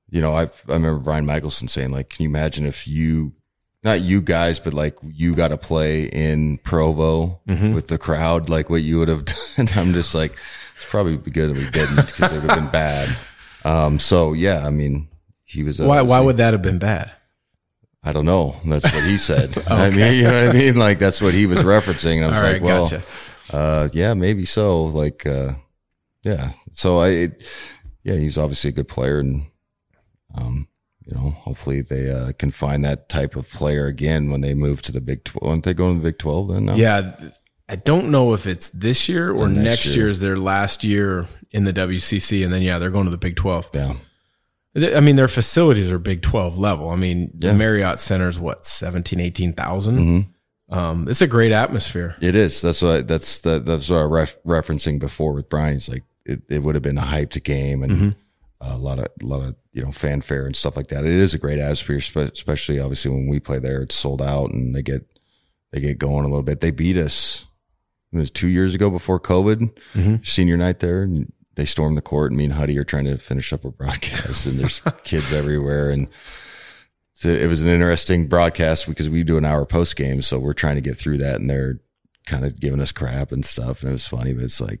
you 0.09 0.21
know, 0.21 0.33
I 0.33 0.43
I 0.43 0.73
remember 0.73 0.99
Brian 0.99 1.25
Michaelson 1.25 1.67
saying, 1.67 1.91
like, 1.91 2.09
can 2.09 2.23
you 2.23 2.29
imagine 2.29 2.65
if 2.65 2.87
you, 2.87 3.33
not 3.83 4.01
you 4.01 4.21
guys, 4.21 4.59
but 4.59 4.73
like 4.73 4.97
you 5.03 5.35
got 5.35 5.49
to 5.49 5.57
play 5.57 6.03
in 6.05 6.57
Provo 6.59 7.39
with 7.47 7.87
the 7.87 7.97
crowd, 7.97 8.49
like 8.49 8.69
what 8.69 8.81
you 8.81 8.99
would 8.99 9.07
have 9.09 9.25
done? 9.57 9.67
I'm 9.75 9.93
just 9.93 10.15
like, 10.15 10.31
it's 10.75 10.85
probably 10.89 11.17
be 11.17 11.31
good 11.31 11.51
if 11.51 11.57
we 11.57 11.69
didn't 11.69 12.05
because 12.07 12.31
it 12.31 12.41
would 12.41 12.49
have 12.49 12.59
been 12.59 12.71
bad. 12.71 13.09
Um, 13.65 13.99
so 13.99 14.33
yeah, 14.33 14.65
I 14.65 14.69
mean, 14.69 15.07
he 15.43 15.63
was. 15.63 15.79
why? 15.79 16.01
Why 16.01 16.19
would 16.19 16.37
that 16.37 16.53
have 16.53 16.61
been 16.61 16.79
bad? 16.79 17.11
I 18.05 18.11
don't 18.11 18.25
know. 18.25 18.57
That's 18.65 18.93
what 18.93 19.03
he 19.05 19.17
said. 19.17 19.63
I 19.67 19.89
mean, 19.89 20.15
you 20.15 20.23
know 20.23 20.47
what 20.47 20.55
I 20.55 20.59
mean? 20.59 20.75
Like 20.75 20.99
that's 20.99 21.21
what 21.21 21.33
he 21.33 21.45
was 21.45 21.59
referencing. 21.59 22.17
And 22.17 22.25
I 22.25 22.27
was 22.29 22.37
All 22.37 22.43
like, 22.43 22.53
right, 22.53 22.61
well, 22.61 22.83
gotcha. 22.83 23.03
uh, 23.53 23.87
yeah, 23.93 24.13
maybe 24.13 24.43
so. 24.45 24.83
Like, 24.83 25.25
uh, 25.25 25.53
yeah. 26.23 26.51
So 26.73 26.97
I, 26.99 27.07
it, 27.09 27.47
yeah, 28.03 28.15
he's 28.15 28.37
obviously 28.37 28.69
a 28.69 28.73
good 28.73 28.89
player, 28.89 29.19
and 29.19 29.45
um, 30.35 30.67
you 31.05 31.15
know, 31.15 31.31
hopefully 31.31 31.81
they 31.81 32.09
uh, 32.09 32.31
can 32.37 32.51
find 32.51 32.83
that 32.85 33.09
type 33.09 33.35
of 33.35 33.49
player 33.49 33.87
again 33.87 34.29
when 34.31 34.41
they 34.41 34.53
move 34.53 34.81
to 34.83 34.91
the 34.91 35.01
Big 35.01 35.23
Twelve. 35.23 35.49
Aren't 35.49 35.63
they 35.65 35.73
going 35.73 35.95
to 35.95 35.99
the 36.01 36.09
Big 36.11 36.19
Twelve 36.19 36.47
then? 36.49 36.65
No? 36.65 36.75
Yeah, 36.75 37.15
I 37.69 37.75
don't 37.75 38.09
know 38.09 38.33
if 38.33 38.45
it's 38.47 38.69
this 38.69 39.07
year 39.09 39.31
or 39.31 39.47
next 39.47 39.63
next, 39.65 39.85
year. 39.87 39.95
year 39.95 40.07
is 40.09 40.19
their 40.19 40.37
last 40.37 40.83
year 40.83 41.27
in 41.51 41.63
the 41.65 41.73
WCC, 41.73 42.43
and 42.43 42.53
then 42.53 42.61
yeah, 42.61 42.77
they're 42.79 42.89
going 42.89 43.05
to 43.05 43.11
the 43.11 43.17
Big 43.17 43.35
Twelve. 43.35 43.69
yeah, 43.73 43.95
I 44.75 44.99
mean, 45.01 45.15
their 45.15 45.27
facilities 45.27 45.91
are 45.91 45.99
Big 45.99 46.23
12 46.23 46.57
level. 46.57 46.89
I 46.89 46.95
mean, 46.95 47.29
Yeah. 47.37 47.51
the 47.51 47.57
Marriott 47.57 47.99
Center 47.99 48.27
is 48.27 48.39
what, 48.39 48.65
17, 48.65 49.19
18,000? 49.19 49.97
Mhm. 49.99 50.75
Um, 50.75 51.07
it's 51.07 51.21
a 51.21 51.27
great 51.27 51.51
atmosphere. 51.51 52.15
it 52.21 52.35
is. 52.35 52.59
That's 52.61 52.81
what 52.81 53.07
that's 53.07 53.37
the, 53.39 53.59
that's 53.59 53.89
what 53.89 53.99
I 53.99 54.03
ref, 54.03 54.41
referencing 54.43 54.97
before 54.99 55.33
with 55.33 55.47
Brian. 55.47 55.75
It's 55.75 55.89
like 55.89 56.03
it, 56.25 56.41
it 56.49 56.63
would 56.63 56.73
have 56.73 56.81
been 56.81 56.97
a 56.97 57.01
hyped 57.03 57.43
game 57.43 57.83
and 57.83 57.91
Mm-hmm. 57.91 58.09
A 58.65 58.77
lot 58.77 58.99
of 58.99 59.07
a 59.21 59.25
lot 59.25 59.45
of 59.47 59.55
you 59.71 59.83
know 59.83 59.91
fanfare 59.91 60.45
and 60.45 60.55
stuff 60.55 60.75
like 60.77 60.87
that. 60.87 61.05
It 61.05 61.11
is 61.11 61.33
a 61.33 61.37
great 61.39 61.59
atmosphere, 61.59 61.97
especially 61.97 62.79
obviously 62.79 63.11
when 63.11 63.27
we 63.29 63.39
play 63.39 63.59
there. 63.59 63.81
It's 63.81 63.95
sold 63.95 64.21
out 64.21 64.49
and 64.51 64.75
they 64.75 64.81
get 64.81 65.05
they 65.71 65.79
get 65.81 65.97
going 65.97 66.23
a 66.25 66.27
little 66.29 66.43
bit. 66.43 66.59
They 66.59 66.71
beat 66.71 66.97
us. 66.97 67.45
It 68.11 68.17
was 68.17 68.29
two 68.31 68.47
years 68.47 68.75
ago 68.75 68.89
before 68.91 69.19
COVID, 69.19 69.71
Mhm. 69.95 70.25
senior 70.25 70.55
night 70.55 70.79
there, 70.79 71.01
and 71.01 71.31
they 71.55 71.65
stormed 71.65 71.97
the 71.97 72.01
court. 72.01 72.31
And 72.31 72.37
me 72.37 72.43
and 72.45 72.53
Huddy 72.53 72.77
are 72.77 72.83
trying 72.83 73.05
to 73.05 73.17
finish 73.17 73.51
up 73.51 73.65
a 73.65 73.71
broadcast, 73.71 74.45
and 74.45 74.59
there's 74.59 74.81
kids 75.03 75.33
everywhere. 75.33 75.89
And 75.89 76.07
so 77.15 77.29
it 77.29 77.47
was 77.47 77.61
an 77.63 77.69
interesting 77.69 78.27
broadcast 78.27 78.87
because 78.87 79.09
we 79.09 79.23
do 79.23 79.37
an 79.37 79.45
hour 79.45 79.65
post 79.65 79.95
game, 79.95 80.21
so 80.21 80.37
we're 80.39 80.53
trying 80.53 80.75
to 80.75 80.81
get 80.81 80.95
through 80.95 81.17
that, 81.19 81.39
and 81.41 81.49
they're 81.49 81.79
kind 82.27 82.45
of 82.45 82.59
giving 82.59 82.79
us 82.79 82.91
crap 82.91 83.31
and 83.31 83.43
stuff, 83.45 83.81
and 83.81 83.89
it 83.89 83.93
was 83.93 84.07
funny. 84.07 84.33
But 84.33 84.43
it's 84.43 84.61
like, 84.61 84.79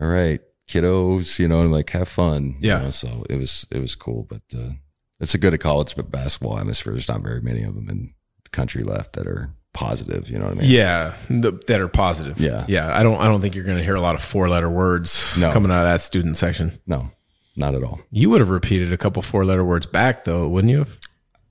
all 0.00 0.08
right, 0.08 0.40
kiddos, 0.68 1.38
you 1.38 1.48
know, 1.48 1.60
and 1.62 1.72
like 1.72 1.90
have 1.90 2.08
fun. 2.08 2.56
you 2.60 2.68
Yeah. 2.70 2.78
know, 2.78 2.90
so 2.90 3.24
it 3.30 3.36
was 3.36 3.66
it 3.70 3.78
was 3.78 3.94
cool, 3.94 4.24
but 4.28 4.42
uh, 4.56 4.70
it's 5.20 5.34
a 5.34 5.38
good 5.38 5.58
college 5.60 5.96
but 5.96 6.10
basketball 6.10 6.58
atmosphere. 6.58 6.92
There's 6.92 7.08
not 7.08 7.22
very 7.22 7.40
many 7.40 7.62
of 7.62 7.74
them 7.74 7.88
in 7.88 8.14
the 8.44 8.50
country 8.50 8.82
left 8.84 9.14
that 9.14 9.26
are 9.26 9.50
positive. 9.72 10.28
You 10.28 10.38
know 10.38 10.46
what 10.46 10.56
I 10.58 10.60
mean? 10.60 10.70
Yeah, 10.70 11.14
the, 11.30 11.52
that 11.66 11.80
are 11.80 11.88
positive. 11.88 12.38
Yeah. 12.40 12.64
yeah. 12.68 12.96
I 12.98 13.02
don't. 13.02 13.18
I 13.20 13.26
don't 13.26 13.40
think 13.40 13.54
you're 13.54 13.64
going 13.64 13.78
to 13.78 13.84
hear 13.84 13.94
a 13.96 14.00
lot 14.00 14.14
of 14.14 14.22
four 14.22 14.48
letter 14.48 14.68
words 14.70 15.36
No. 15.38 15.52
coming 15.52 15.70
out 15.70 15.80
of 15.82 15.86
that 15.86 16.00
student 16.00 16.36
section. 16.36 16.72
No, 16.86 17.10
not 17.56 17.74
at 17.74 17.82
all. 17.84 18.00
You 18.10 18.30
would 18.30 18.40
have 18.40 18.50
repeated 18.50 18.92
a 18.92 18.96
couple 18.96 19.22
four 19.22 19.44
letter 19.44 19.64
words 19.64 19.86
back, 19.86 20.24
though, 20.24 20.48
wouldn't 20.48 20.70
you? 20.70 20.78
have? 20.78 20.98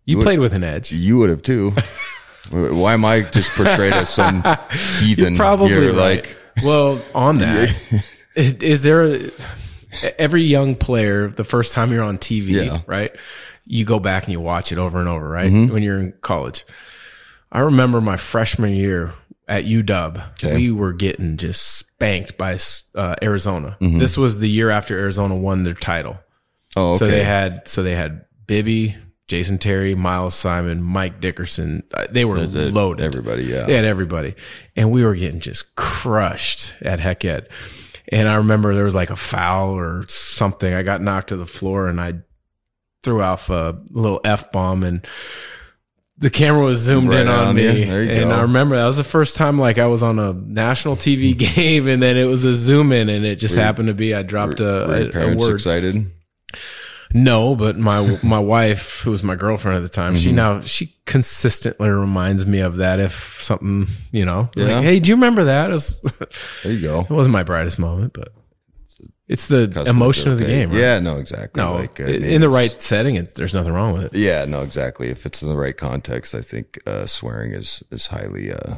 You 0.06 0.18
would- 0.18 0.24
played 0.24 0.40
with 0.40 0.54
an 0.54 0.64
edge. 0.64 0.92
You 0.92 1.18
would 1.20 1.30
have 1.30 1.42
too. 1.42 1.74
Why 2.52 2.94
am 2.94 3.04
I 3.06 3.22
just 3.22 3.50
portrayed 3.52 3.94
as 3.94 4.08
some 4.10 4.44
heathen 5.00 5.34
You're 5.34 5.38
probably 5.38 5.70
here? 5.70 5.88
right. 5.88 5.96
Like, 5.98 6.38
well, 6.64 7.02
on 7.16 7.40
that, 7.40 7.70
is, 8.36 8.84
there 8.84 9.06
a, 9.06 9.20
every 10.20 10.44
young 10.44 10.76
player 10.76 11.28
the 11.30 11.44
first 11.44 11.74
time 11.74 11.92
you're 11.92 12.04
on 12.04 12.18
TV, 12.18 12.48
Yeah. 12.50 12.62
Mm-hmm. 12.78 12.92
right? 12.92 13.12
You 13.66 13.86
go 13.86 14.00
back 14.00 14.24
and 14.26 14.32
you 14.34 14.40
watch 14.40 14.72
it 14.72 14.78
over 14.78 15.00
and 15.00 15.08
over, 15.08 15.28
right? 15.28 15.52
When 15.52 15.82
you're 15.82 16.00
in 16.00 16.14
college. 16.22 16.66
I 17.52 17.60
remember 17.60 18.02
my 18.02 18.18
freshman 18.18 18.74
year, 18.76 19.14
at 19.48 19.66
UW, 19.66 20.22
Okay. 20.32 20.56
we 20.56 20.72
were 20.72 20.92
getting 20.94 21.38
just 21.38 21.78
spanked 21.78 22.36
by 22.38 22.58
uh, 22.96 23.16
Arizona. 23.22 23.78
This 23.80 24.18
was 24.18 24.40
the 24.40 24.50
year 24.50 24.70
after 24.72 24.98
Arizona 24.98 25.36
won 25.36 25.64
their 25.64 25.76
title. 25.76 26.18
Oh, 26.76 26.90
okay. 26.92 26.98
So 26.98 27.08
they 27.08 27.24
had 27.24 27.68
so 27.68 27.84
they 27.84 27.96
had 27.96 28.26
Bibby, 28.48 28.96
Jason 29.28 29.58
Terry, 29.60 29.94
Miles 29.96 30.34
Simon, 30.36 30.82
Mike 30.82 31.22
Dickerson. 31.22 31.84
Uh, 31.94 32.08
They 32.10 32.26
were 32.26 32.40
loaded. 32.40 33.04
Everybody, 33.06 33.44
yeah. 33.44 33.66
They 33.66 33.76
had 33.76 33.86
everybody. 33.86 34.34
And 34.76 34.92
we 34.92 35.06
were 35.06 35.16
getting 35.16 35.40
just 35.40 35.76
crushed 35.76 36.76
at 36.82 37.00
Hec 37.00 37.24
Ed. 37.24 37.48
And 38.12 38.28
I 38.28 38.36
remember 38.36 38.74
there 38.76 38.84
was 38.84 38.96
like 38.96 39.10
a 39.10 39.16
foul 39.16 39.78
or 39.78 40.06
something. 40.08 40.74
I 40.74 40.84
got 40.84 41.02
knocked 41.02 41.30
to 41.30 41.38
the 41.38 41.48
floor 41.48 41.88
and 41.88 42.00
I 42.00 42.16
threw 43.04 43.22
off 43.22 43.50
a 43.50 43.80
little 43.90 44.22
F 44.24 44.52
bomb 44.52 44.84
and 44.84 45.06
the 46.18 46.30
camera 46.30 46.64
was 46.64 46.80
zoomed 46.80 47.10
Right 47.10 47.22
in 47.22 47.28
on, 47.28 47.50
on 47.50 47.56
me. 47.56 47.84
There 47.84 48.04
you 48.04 48.10
and 48.12 48.30
go. 48.30 48.36
I 48.36 48.42
remember 48.44 48.76
that 48.78 48.86
was 48.86 48.98
the 48.98 49.04
first 49.04 49.36
time 49.36 49.60
like 49.60 49.78
I 49.78 49.88
was 49.88 50.02
on 50.02 50.18
a 50.18 50.34
national 50.34 50.96
TV 50.96 51.38
game 51.56 51.88
and 51.88 52.02
then 52.02 52.16
it 52.16 52.26
was 52.26 52.46
a 52.46 52.54
zoom 52.54 52.92
in 52.92 53.10
and 53.10 53.26
it 53.26 53.36
just 53.36 53.56
happened 53.56 53.88
to 53.90 53.94
be 53.94 54.14
I 54.14 54.24
dropped 54.24 54.60
a, 54.60 54.64
Were 54.88 55.02
your 55.12 55.22
a, 55.30 55.34
a 55.34 55.36
word. 55.36 55.56
excited? 55.56 56.10
No, 57.16 57.56
but 57.56 57.78
my 57.78 58.20
my 58.24 58.40
wife, 58.40 59.00
who 59.02 59.12
was 59.12 59.24
my 59.24 59.36
girlfriend 59.36 59.78
at 59.78 59.84
the 59.84 59.90
time, 59.90 60.14
Mm-hmm. 60.14 60.22
she 60.22 60.32
now 60.34 60.62
she 60.62 60.94
consistently 61.06 61.88
reminds 61.90 62.46
me 62.46 62.60
of 62.60 62.76
that 62.78 63.00
if 63.00 63.42
something, 63.42 63.88
you 64.12 64.26
know, 64.26 64.50
Yeah. 64.56 64.66
like, 64.66 64.84
hey, 64.84 65.00
do 65.00 65.08
you 65.10 65.16
remember 65.16 65.46
that? 65.46 65.70
Was, 65.72 66.00
There 66.64 66.74
you 66.74 66.82
go. 66.82 67.00
it 67.02 67.10
wasn't 67.10 67.32
my 67.32 67.44
brightest 67.44 67.80
moment, 67.80 68.12
but 68.14 68.34
it's 69.30 69.48
the 69.48 69.86
emotion 69.88 70.32
of 70.34 70.40
the 70.40 70.46
game. 70.46 70.70
Right? 70.72 70.80
Yeah, 70.80 71.00
no, 71.00 71.18
exactly. 71.18 71.64
no, 71.64 71.74
like, 71.76 72.00
I 72.02 72.10
in 72.10 72.42
the 72.42 72.50
right 72.50 72.80
setting, 72.82 73.16
it, 73.16 73.34
there's 73.36 73.54
nothing 73.54 73.72
wrong 73.74 73.94
with 73.94 74.04
it. 74.04 74.14
Yeah, 74.14 74.44
no, 74.46 74.62
exactly. 74.62 75.08
If 75.08 75.26
it's 75.26 75.42
in 75.42 75.48
the 75.50 75.56
right 75.58 75.76
context, 75.78 76.36
I 76.36 76.42
think 76.42 76.80
uh, 76.86 77.06
swearing 77.06 77.54
is 77.54 77.82
is 77.92 78.08
highly 78.08 78.52
uh, 78.52 78.76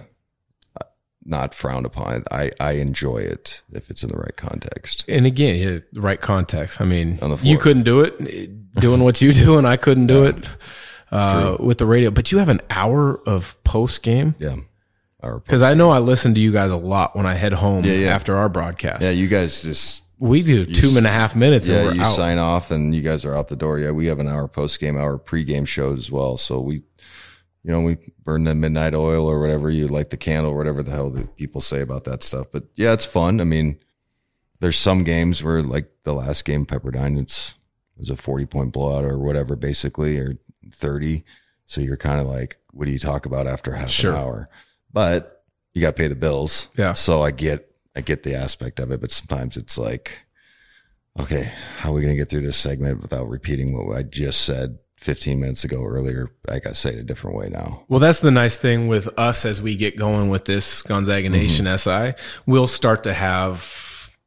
not 1.27 1.53
frowned 1.53 1.85
upon. 1.85 2.23
I 2.31 2.51
I 2.59 2.71
enjoy 2.73 3.17
it 3.17 3.61
if 3.71 3.91
it's 3.91 4.01
in 4.01 4.09
the 4.09 4.17
right 4.17 4.35
context. 4.35 5.05
And 5.07 5.25
again, 5.25 5.55
yeah, 5.57 5.79
the 5.91 6.01
right 6.01 6.19
context. 6.19 6.81
I 6.81 6.85
mean, 6.85 7.19
you 7.41 7.57
couldn't 7.57 7.83
do 7.83 8.01
it 8.01 8.75
doing 8.75 9.03
what 9.03 9.21
you 9.21 9.33
do, 9.45 9.57
and 9.57 9.67
I 9.67 9.77
couldn't 9.77 10.07
do 10.07 10.25
it 10.25 10.47
uh, 11.11 11.57
with 11.59 11.77
the 11.77 11.85
radio. 11.85 12.09
But 12.11 12.31
you 12.31 12.37
have 12.39 12.49
an 12.49 12.61
hour 12.69 13.21
of 13.27 13.61
post 13.63 14.01
game 14.01 14.35
Yeah. 14.39 14.55
Because 15.21 15.61
I 15.61 15.73
know 15.73 15.89
I 15.89 15.99
listen 15.99 16.35
to 16.35 16.39
you 16.39 16.51
guys 16.51 16.71
a 16.71 16.77
lot 16.77 17.15
when 17.15 17.25
I 17.25 17.33
head 17.33 17.51
home 17.51 17.83
yeah. 17.83 18.13
after 18.13 18.37
our 18.37 18.47
broadcast. 18.49 19.03
yeah, 19.03 19.09
you 19.09 19.27
guys 19.27 19.61
just 19.61 20.03
We 20.19 20.41
do 20.41 20.65
two 20.65 20.95
and 20.95 21.05
a 21.05 21.09
half 21.09 21.35
minutes 21.35 21.67
yeah, 21.67 21.91
you 21.91 22.01
out. 22.01 22.15
sign 22.15 22.37
off 22.37 22.71
and 22.71 22.93
you 22.95 23.01
guys 23.01 23.25
are 23.25 23.35
out 23.35 23.47
the 23.47 23.55
door. 23.55 23.79
Yeah, 23.79 23.91
we 23.91 24.05
have 24.05 24.19
an 24.19 24.27
hour 24.27 24.47
post 24.47 24.79
game, 24.79 24.95
hour 24.95 25.17
pre 25.17 25.43
game 25.43 25.65
shows 25.65 25.97
as 25.97 26.11
well. 26.11 26.37
So 26.37 26.61
we, 26.61 26.83
you 27.67 27.73
know, 27.73 27.81
we 27.81 27.97
burn 28.23 28.45
the 28.45 28.55
midnight 28.55 28.95
oil 28.95 29.29
or 29.29 29.41
whatever 29.41 29.69
you 29.69 29.89
light 29.89 30.09
the 30.09 30.15
candle, 30.15 30.55
whatever 30.55 30.81
the 30.81 30.91
hell 30.91 31.09
that 31.09 31.35
people 31.35 31.59
say 31.59 31.81
about 31.81 32.05
that 32.05 32.23
stuff. 32.23 32.47
But 32.49 32.63
yeah, 32.75 32.93
it's 32.93 33.03
fun. 33.03 33.41
I 33.41 33.43
mean, 33.43 33.77
there's 34.61 34.77
some 34.77 35.03
games 35.03 35.43
where 35.43 35.61
like 35.61 35.91
the 36.03 36.13
last 36.13 36.45
game, 36.45 36.65
Pepperdine, 36.65 37.19
it's 37.19 37.55
it 37.97 37.99
was 37.99 38.09
a 38.09 38.15
40 38.15 38.45
point 38.45 38.71
blowout 38.71 39.03
or 39.03 39.19
whatever, 39.19 39.57
basically, 39.57 40.17
or 40.17 40.37
30. 40.71 41.25
So 41.65 41.81
you're 41.81 41.97
kind 41.97 42.21
of 42.21 42.27
like, 42.27 42.55
what 42.71 42.85
do 42.85 42.91
you 42.91 42.99
talk 42.99 43.25
about 43.25 43.47
after 43.47 43.73
half 43.73 43.89
Sure. 43.89 44.13
an 44.13 44.17
hour? 44.17 44.49
But 44.93 45.43
you 45.73 45.81
got 45.81 45.97
to 45.97 46.01
pay 46.01 46.07
the 46.07 46.15
bills. 46.15 46.69
Yeah. 46.77 46.93
So 46.93 47.21
I 47.21 47.31
get, 47.31 47.69
I 47.97 47.99
get 47.99 48.23
the 48.23 48.33
aspect 48.33 48.79
of 48.79 48.91
it, 48.91 49.01
but 49.01 49.11
sometimes 49.11 49.57
it's 49.57 49.77
like, 49.77 50.25
okay, 51.19 51.51
how 51.79 51.89
are 51.89 51.93
we 51.95 52.01
going 52.01 52.13
to 52.13 52.17
get 52.17 52.29
through 52.29 52.43
this 52.43 52.55
segment 52.55 53.01
without 53.01 53.27
repeating 53.27 53.75
what 53.77 53.97
I 53.97 54.03
just 54.03 54.41
said 54.45 54.77
15 54.97 55.39
minutes 55.39 55.63
ago 55.63 55.83
earlier? 55.85 56.29
I 56.49 56.59
got 56.59 56.69
to 56.69 56.75
say 56.75 56.89
it 56.91 56.99
a 56.99 57.03
different 57.03 57.37
way 57.37 57.49
now. 57.49 57.83
Well, 57.87 57.99
that's 57.99 58.19
the 58.19 58.31
nice 58.31 58.57
thing 58.57 58.87
with 58.87 59.07
us 59.17 59.45
as 59.45 59.61
we 59.61 59.75
get 59.75 59.95
going 59.95 60.29
with 60.29 60.45
this 60.45 60.81
Gonzaga 60.81 61.29
Nation 61.29 61.65
Mm-hmm. 61.65 62.15
SI. 62.17 62.23
We'll 62.45 62.67
start 62.67 63.03
to 63.03 63.13
have 63.13 63.61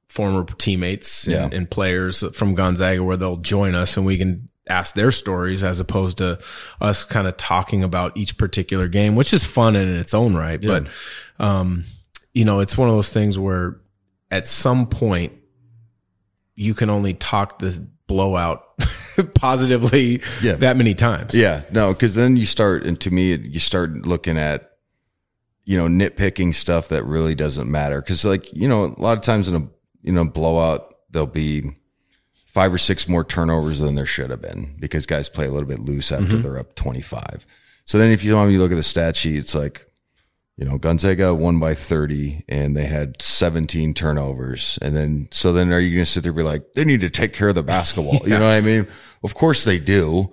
former 0.08 0.44
teammates 0.44 1.26
and, 1.26 1.32
Yeah. 1.52 1.56
and 1.56 1.70
players 1.70 2.24
from 2.36 2.54
Gonzaga 2.54 3.02
where 3.04 3.16
they'll 3.16 3.36
join 3.36 3.74
us 3.74 3.96
and 3.96 4.04
we 4.06 4.16
can 4.18 4.48
ask 4.68 4.94
their 4.94 5.10
stories 5.10 5.62
as 5.64 5.80
opposed 5.80 6.18
to 6.18 6.38
us 6.80 7.04
kind 7.04 7.26
of 7.26 7.36
talking 7.36 7.82
about 7.82 8.16
each 8.16 8.36
particular 8.38 8.86
game, 8.88 9.16
which 9.16 9.32
is 9.32 9.42
fun 9.44 9.74
in 9.74 9.88
its 9.96 10.14
own 10.14 10.34
right. 10.36 10.60
But, 10.62 10.86
um, 11.40 11.82
you 12.32 12.44
know, 12.44 12.60
it's 12.60 12.78
one 12.78 12.88
of 12.88 12.94
those 12.94 13.08
things 13.10 13.36
where 13.38 13.80
at 14.30 14.46
some 14.46 14.86
point 14.86 15.32
you 16.54 16.74
can 16.74 16.90
only 16.90 17.14
talk 17.14 17.58
this 17.58 17.80
blowout 18.10 18.64
positively 19.36 20.20
Yeah. 20.42 20.54
that 20.54 20.76
many 20.76 20.94
times. 20.94 21.32
Yeah, 21.32 21.62
no, 21.70 21.92
because 21.92 22.16
then 22.16 22.36
you 22.36 22.44
start, 22.44 22.82
and 22.82 23.00
to 23.00 23.10
me, 23.12 23.36
you 23.36 23.60
start 23.60 24.04
looking 24.04 24.36
at, 24.36 24.72
you 25.64 25.78
know, 25.78 25.86
nitpicking 25.86 26.54
stuff 26.56 26.88
that 26.88 27.04
really 27.04 27.36
doesn't 27.36 27.70
matter. 27.70 28.00
Because, 28.00 28.24
like, 28.24 28.52
you 28.52 28.66
know, 28.68 28.86
a 28.86 29.00
lot 29.00 29.16
of 29.16 29.22
times 29.22 29.48
in 29.48 29.54
a 29.54 29.68
you 30.02 30.12
know 30.12 30.24
blowout, 30.24 30.92
there'll 31.10 31.26
be 31.26 31.70
five 32.48 32.74
or 32.74 32.78
six 32.78 33.06
more 33.06 33.22
turnovers 33.22 33.78
than 33.78 33.94
there 33.94 34.06
should 34.06 34.30
have 34.30 34.42
been 34.42 34.74
because 34.80 35.06
guys 35.06 35.28
play 35.28 35.46
a 35.46 35.50
little 35.52 35.68
bit 35.68 35.78
loose 35.78 36.10
after 36.10 36.24
mm-hmm. 36.24 36.42
they're 36.42 36.58
up 36.58 36.74
twenty 36.74 37.02
five. 37.02 37.46
So 37.84 37.98
then, 37.98 38.10
if 38.10 38.24
you 38.24 38.34
want 38.34 38.48
me 38.48 38.56
to 38.56 38.60
look 38.60 38.72
at 38.72 38.76
the 38.76 38.82
stat 38.82 39.14
sheet, 39.14 39.36
it's 39.36 39.54
like, 39.54 39.86
you 40.60 40.66
know, 40.66 40.76
Gonzaga 40.76 41.34
won 41.34 41.58
by 41.58 41.72
30 41.72 42.44
and 42.46 42.76
they 42.76 42.84
had 42.84 43.20
17 43.22 43.94
turnovers. 43.94 44.78
And 44.82 44.94
then, 44.94 45.28
so 45.30 45.54
then 45.54 45.72
are 45.72 45.80
you 45.80 45.96
going 45.96 46.04
to 46.04 46.10
sit 46.10 46.22
there 46.22 46.32
and 46.32 46.36
be 46.36 46.42
like, 46.42 46.74
they 46.74 46.84
need 46.84 47.00
to 47.00 47.08
take 47.08 47.32
care 47.32 47.48
of 47.48 47.54
the 47.54 47.62
basketball? 47.62 48.20
You 48.24 48.38
know 48.38 48.44
what 48.44 48.52
I 48.52 48.60
mean? 48.60 48.86
Of 49.24 49.34
course 49.34 49.64
they 49.64 49.78
do. 49.78 50.26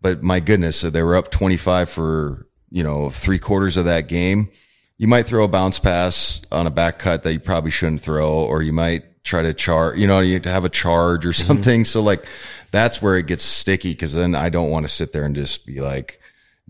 But 0.00 0.22
my 0.22 0.38
goodness, 0.38 0.84
if 0.84 0.92
they 0.92 1.02
were 1.02 1.16
up 1.16 1.32
25 1.32 1.90
for, 1.90 2.46
you 2.70 2.84
know, 2.84 3.10
three 3.10 3.40
quarters 3.40 3.76
of 3.76 3.84
that 3.86 4.06
game. 4.06 4.50
You 4.98 5.08
might 5.08 5.26
throw 5.26 5.42
a 5.42 5.48
bounce 5.48 5.80
pass 5.80 6.40
on 6.52 6.68
a 6.68 6.70
back 6.70 7.00
cut 7.00 7.24
that 7.24 7.32
you 7.32 7.40
probably 7.40 7.72
shouldn't 7.72 8.02
throw, 8.02 8.40
or 8.40 8.62
you 8.62 8.72
might 8.72 9.24
try 9.24 9.42
to 9.42 9.52
charge, 9.52 9.98
you 9.98 10.06
know, 10.06 10.20
you 10.20 10.34
have 10.34 10.42
to 10.42 10.48
have 10.48 10.64
a 10.64 10.68
charge 10.68 11.26
or 11.26 11.30
mm-hmm. 11.30 11.46
something. 11.46 11.84
So 11.84 12.00
like 12.00 12.24
that's 12.70 13.02
where 13.02 13.16
it 13.16 13.26
gets 13.26 13.42
sticky. 13.42 13.96
Cause 13.96 14.14
then 14.14 14.36
I 14.36 14.48
don't 14.48 14.70
want 14.70 14.86
to 14.86 14.88
sit 14.88 15.12
there 15.12 15.24
and 15.24 15.34
just 15.34 15.66
be 15.66 15.80
like 15.80 16.20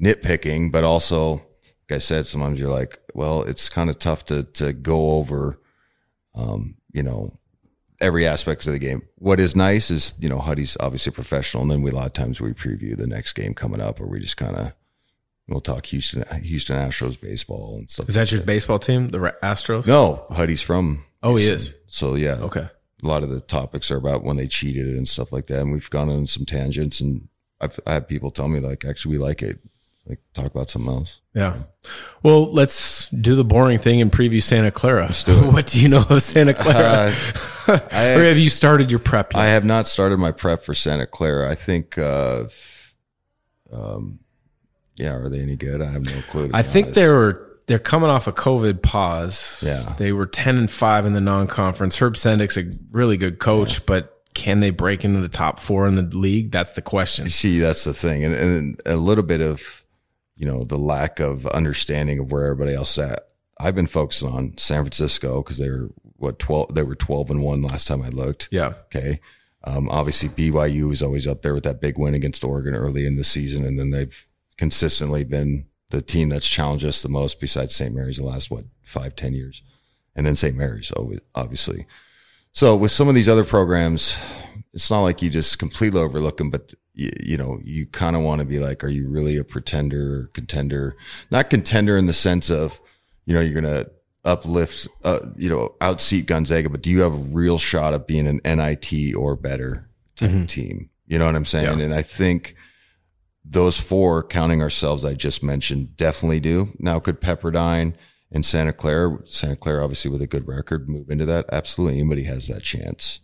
nitpicking, 0.00 0.72
but 0.72 0.82
also, 0.82 1.42
I 1.92 1.98
said, 1.98 2.26
sometimes 2.26 2.58
you're 2.58 2.70
like, 2.70 2.98
well, 3.14 3.42
it's 3.42 3.68
kind 3.68 3.88
of 3.90 3.98
tough 3.98 4.24
to 4.26 4.42
to 4.44 4.72
go 4.72 5.12
over, 5.12 5.60
um, 6.34 6.76
you 6.92 7.02
know, 7.02 7.38
every 8.00 8.26
aspect 8.26 8.66
of 8.66 8.72
the 8.72 8.78
game. 8.78 9.02
What 9.16 9.38
is 9.40 9.54
nice 9.54 9.90
is, 9.90 10.14
you 10.18 10.28
know, 10.28 10.38
Huddy's 10.38 10.76
obviously 10.80 11.12
professional, 11.12 11.62
and 11.62 11.70
then 11.70 11.82
we 11.82 11.90
a 11.90 11.94
lot 11.94 12.06
of 12.06 12.12
times 12.12 12.40
we 12.40 12.52
preview 12.52 12.96
the 12.96 13.06
next 13.06 13.34
game 13.34 13.54
coming 13.54 13.80
up, 13.80 14.00
or 14.00 14.06
we 14.06 14.20
just 14.20 14.36
kind 14.36 14.56
of 14.56 14.72
we'll 15.48 15.60
talk 15.60 15.86
Houston 15.86 16.24
Houston 16.42 16.76
Astros 16.76 17.20
baseball 17.20 17.76
and 17.76 17.88
stuff. 17.90 18.08
Is 18.08 18.14
that 18.14 18.32
your 18.32 18.42
baseball 18.42 18.78
team, 18.78 19.08
the 19.08 19.18
Astros? 19.42 19.86
no, 19.86 20.26
Huddy's 20.30 20.62
from. 20.62 21.04
Oh, 21.22 21.36
he 21.36 21.44
is. 21.44 21.72
So 21.86 22.14
yeah, 22.16 22.34
Okay. 22.40 22.66
a 23.02 23.06
lot 23.06 23.22
of 23.22 23.30
the 23.30 23.40
topics 23.40 23.90
are 23.90 23.96
about 23.96 24.24
when 24.24 24.36
they 24.36 24.48
cheated 24.48 24.88
and 24.88 25.08
stuff 25.08 25.32
like 25.32 25.46
that. 25.46 25.60
And 25.60 25.72
we've 25.72 25.88
gone 25.90 26.08
on 26.08 26.26
some 26.26 26.44
tangents, 26.46 27.00
and 27.00 27.28
I've 27.60 27.78
I 27.86 27.92
had 27.94 28.08
people 28.08 28.30
tell 28.30 28.48
me 28.48 28.58
like, 28.60 28.84
actually, 28.84 29.16
we 29.18 29.22
like 29.22 29.42
it. 29.42 29.60
Like 30.06 30.18
talk 30.34 30.46
about 30.46 30.68
something 30.68 30.92
else. 30.92 31.20
Yeah. 31.32 31.56
Well, 32.24 32.52
let's 32.52 33.08
do 33.10 33.36
the 33.36 33.44
boring 33.44 33.78
thing 33.78 34.00
and 34.00 34.10
preview 34.10 34.42
Santa 34.42 34.72
Clara. 34.72 35.12
what 35.26 35.66
do 35.66 35.80
you 35.80 35.88
know 35.88 36.04
of 36.10 36.22
Santa 36.22 36.54
Clara? 36.54 37.12
Uh, 37.68 37.78
I, 37.92 38.08
or 38.14 38.24
have 38.24 38.38
you 38.38 38.50
started 38.50 38.90
your 38.90 38.98
prep 38.98 39.36
I 39.36 39.46
have 39.46 39.64
not 39.64 39.86
started 39.86 40.18
my 40.18 40.32
prep 40.32 40.64
for 40.64 40.74
Santa 40.74 41.06
Clara. 41.06 41.48
I 41.50 41.54
think, 41.54 41.98
uh, 41.98 42.44
um, 43.72 44.18
yeah, 44.96 45.14
are 45.14 45.28
they 45.28 45.40
any 45.40 45.56
good? 45.56 45.80
I 45.80 45.92
have 45.92 46.04
no 46.04 46.20
clue. 46.28 46.50
I 46.52 46.62
think 46.62 46.86
honest. 46.86 46.94
they 46.96 47.06
were 47.06 47.60
they're 47.66 47.78
coming 47.78 48.10
off 48.10 48.26
a 48.26 48.32
COVID 48.32 48.82
pause. 48.82 49.62
Yeah. 49.64 49.94
They 49.98 50.12
were 50.12 50.26
ten 50.26 50.58
and 50.58 50.70
five 50.70 51.06
in 51.06 51.12
the 51.12 51.20
non 51.20 51.46
conference. 51.46 51.96
Herb 51.96 52.14
Sendek's 52.14 52.56
a 52.56 52.64
really 52.90 53.16
good 53.16 53.38
coach, 53.38 53.86
but 53.86 54.22
can 54.34 54.60
they 54.60 54.70
break 54.70 55.04
into 55.04 55.20
the 55.20 55.28
top 55.28 55.60
four 55.60 55.86
in 55.86 55.94
the 55.94 56.02
league? 56.02 56.50
That's 56.50 56.72
the 56.72 56.82
question. 56.82 57.28
See, 57.28 57.58
that's 57.58 57.84
the 57.84 57.94
thing, 57.94 58.24
and, 58.24 58.34
and 58.34 58.80
a 58.86 58.96
little 58.96 59.24
bit 59.24 59.40
of, 59.40 59.81
you 60.42 60.48
know, 60.48 60.64
the 60.64 60.76
lack 60.76 61.20
of 61.20 61.46
understanding 61.46 62.18
of 62.18 62.32
where 62.32 62.46
everybody 62.46 62.74
else 62.74 62.98
at. 62.98 63.28
I've 63.60 63.76
been 63.76 63.86
focusing 63.86 64.28
on 64.28 64.58
San 64.58 64.82
Francisco 64.82 65.40
because 65.40 65.56
they 65.56 65.68
were 65.68 65.90
what 66.16 66.40
twelve. 66.40 66.74
They 66.74 66.82
were 66.82 66.96
twelve 66.96 67.30
and 67.30 67.44
one 67.44 67.62
last 67.62 67.86
time 67.86 68.02
I 68.02 68.08
looked. 68.08 68.48
Yeah. 68.50 68.74
Okay. 68.86 69.20
Um, 69.62 69.88
obviously, 69.88 70.30
BYU 70.30 70.90
is 70.90 71.00
always 71.00 71.28
up 71.28 71.42
there 71.42 71.54
with 71.54 71.62
that 71.62 71.80
big 71.80 71.96
win 71.96 72.14
against 72.14 72.42
Oregon 72.42 72.74
early 72.74 73.06
in 73.06 73.14
the 73.14 73.22
season, 73.22 73.64
and 73.64 73.78
then 73.78 73.92
they've 73.92 74.26
consistently 74.58 75.22
been 75.22 75.66
the 75.90 76.02
team 76.02 76.30
that's 76.30 76.48
challenged 76.48 76.84
us 76.84 77.02
the 77.02 77.08
most, 77.08 77.38
besides 77.38 77.76
St. 77.76 77.94
Mary's, 77.94 78.16
the 78.16 78.24
last 78.24 78.50
what 78.50 78.64
five, 78.82 79.14
ten 79.14 79.34
years, 79.34 79.62
and 80.16 80.26
then 80.26 80.34
St. 80.34 80.56
Mary's, 80.56 80.90
obviously. 81.36 81.86
So 82.52 82.76
with 82.76 82.90
some 82.90 83.06
of 83.06 83.14
these 83.14 83.28
other 83.28 83.44
programs, 83.44 84.18
it's 84.74 84.90
not 84.90 85.02
like 85.02 85.22
you 85.22 85.30
just 85.30 85.60
completely 85.60 86.00
overlook 86.00 86.38
them, 86.38 86.50
but 86.50 86.74
you, 86.94 87.10
you 87.22 87.36
know, 87.36 87.58
you 87.62 87.86
kind 87.86 88.16
of 88.16 88.22
want 88.22 88.40
to 88.40 88.44
be 88.44 88.58
like, 88.58 88.84
are 88.84 88.88
you 88.88 89.08
really 89.08 89.36
a 89.36 89.44
pretender, 89.44 90.28
contender? 90.34 90.96
Not 91.30 91.50
contender 91.50 91.96
in 91.96 92.06
the 92.06 92.12
sense 92.12 92.50
of, 92.50 92.80
you 93.24 93.34
know, 93.34 93.40
you're 93.40 93.60
going 93.60 93.74
to 93.74 93.90
uplift, 94.24 94.88
uh, 95.02 95.20
you 95.36 95.48
know, 95.48 95.74
outseat 95.80 96.26
Gonzaga, 96.26 96.68
but 96.68 96.82
do 96.82 96.90
you 96.90 97.00
have 97.00 97.12
a 97.12 97.16
real 97.16 97.58
shot 97.58 97.94
of 97.94 98.06
being 98.06 98.26
an 98.26 98.40
NIT 98.44 99.14
or 99.16 99.34
better 99.36 99.88
type 100.16 100.30
of 100.42 100.46
team? 100.48 100.90
You 101.06 101.18
know 101.18 101.26
what 101.26 101.34
I'm 101.34 101.44
saying? 101.44 101.80
And 101.80 101.94
I 101.94 102.02
think 102.02 102.54
those 103.44 103.80
four, 103.80 104.22
counting 104.22 104.62
ourselves, 104.62 105.04
I 105.04 105.14
just 105.14 105.42
mentioned, 105.42 105.96
definitely 105.96 106.40
do. 106.40 106.68
Now, 106.78 107.00
could 107.00 107.20
Pepperdine 107.20 107.94
And 108.30 108.46
Santa 108.46 108.72
Clara, 108.72 109.18
Santa 109.26 109.56
Clara, 109.56 109.82
obviously 109.82 110.10
with 110.10 110.22
a 110.22 110.26
good 110.26 110.48
record, 110.48 110.88
move 110.88 111.10
into 111.10 111.26
that. 111.26 111.46
Absolutely, 111.52 111.98
anybody 111.98 112.22
has 112.24 112.48
that 112.48 112.62
chance. 112.62 113.20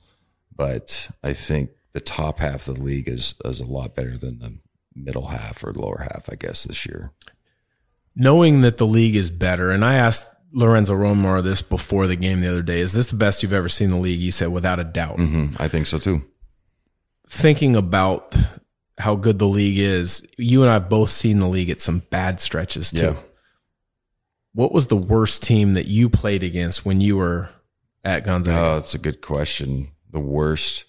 But 0.54 1.10
I 1.22 1.32
think 1.32 1.70
the 1.92 2.00
top 2.00 2.38
half 2.40 2.68
of 2.68 2.76
the 2.76 2.82
league 2.84 3.08
is 3.08 3.34
is 3.44 3.60
a 3.60 3.66
lot 3.66 3.94
better 3.94 4.16
than 4.16 4.38
the 4.38 4.58
middle 4.94 5.26
half 5.26 5.62
or 5.64 5.72
lower 5.72 6.06
half, 6.12 6.28
I 6.30 6.34
guess, 6.34 6.64
this 6.64 6.84
year. 6.86 7.12
Knowing 8.16 8.62
that 8.62 8.78
the 8.78 8.86
league 8.86 9.14
is 9.16 9.30
better, 9.30 9.70
and 9.70 9.84
I 9.84 9.94
asked 9.94 10.28
Lorenzo 10.52 10.94
Romar 10.94 11.42
this 11.42 11.62
before 11.62 12.06
the 12.06 12.16
game 12.16 12.40
the 12.40 12.48
other 12.48 12.62
day. 12.62 12.80
Is 12.80 12.92
this 12.92 13.06
the 13.06 13.16
best 13.16 13.42
you've 13.42 13.52
ever 13.52 13.68
seen 13.68 13.90
the 13.90 13.96
league? 13.96 14.18
He 14.20 14.30
said, 14.30 14.48
without 14.48 14.80
a 14.80 14.84
doubt. 14.84 15.16
hmm 15.16 15.48
I 15.58 15.68
think 15.68 15.86
so 15.86 15.98
too. 15.98 16.22
Thinking 17.28 17.76
about 17.76 18.34
how 18.98 19.14
good 19.14 19.38
the 19.38 19.46
league 19.46 19.78
is, 19.78 20.26
you 20.38 20.62
and 20.62 20.70
I 20.70 20.74
have 20.74 20.88
both 20.88 21.10
seen 21.10 21.38
the 21.38 21.46
league 21.48 21.70
at 21.70 21.80
some 21.80 22.00
bad 22.10 22.40
stretches 22.40 22.90
too. 22.90 23.04
Yeah. 23.04 23.16
What 24.54 24.72
was 24.72 24.86
the 24.86 24.96
worst 24.96 25.42
team 25.42 25.74
that 25.74 25.86
you 25.86 26.08
played 26.08 26.42
against 26.42 26.84
when 26.84 27.00
you 27.00 27.16
were 27.18 27.50
at 28.04 28.24
Gonzaga? 28.24 28.58
Oh, 28.58 28.74
that's 28.80 28.94
a 28.94 28.98
good 28.98 29.20
question. 29.20 29.92
The 30.10 30.18
worst. 30.18 30.86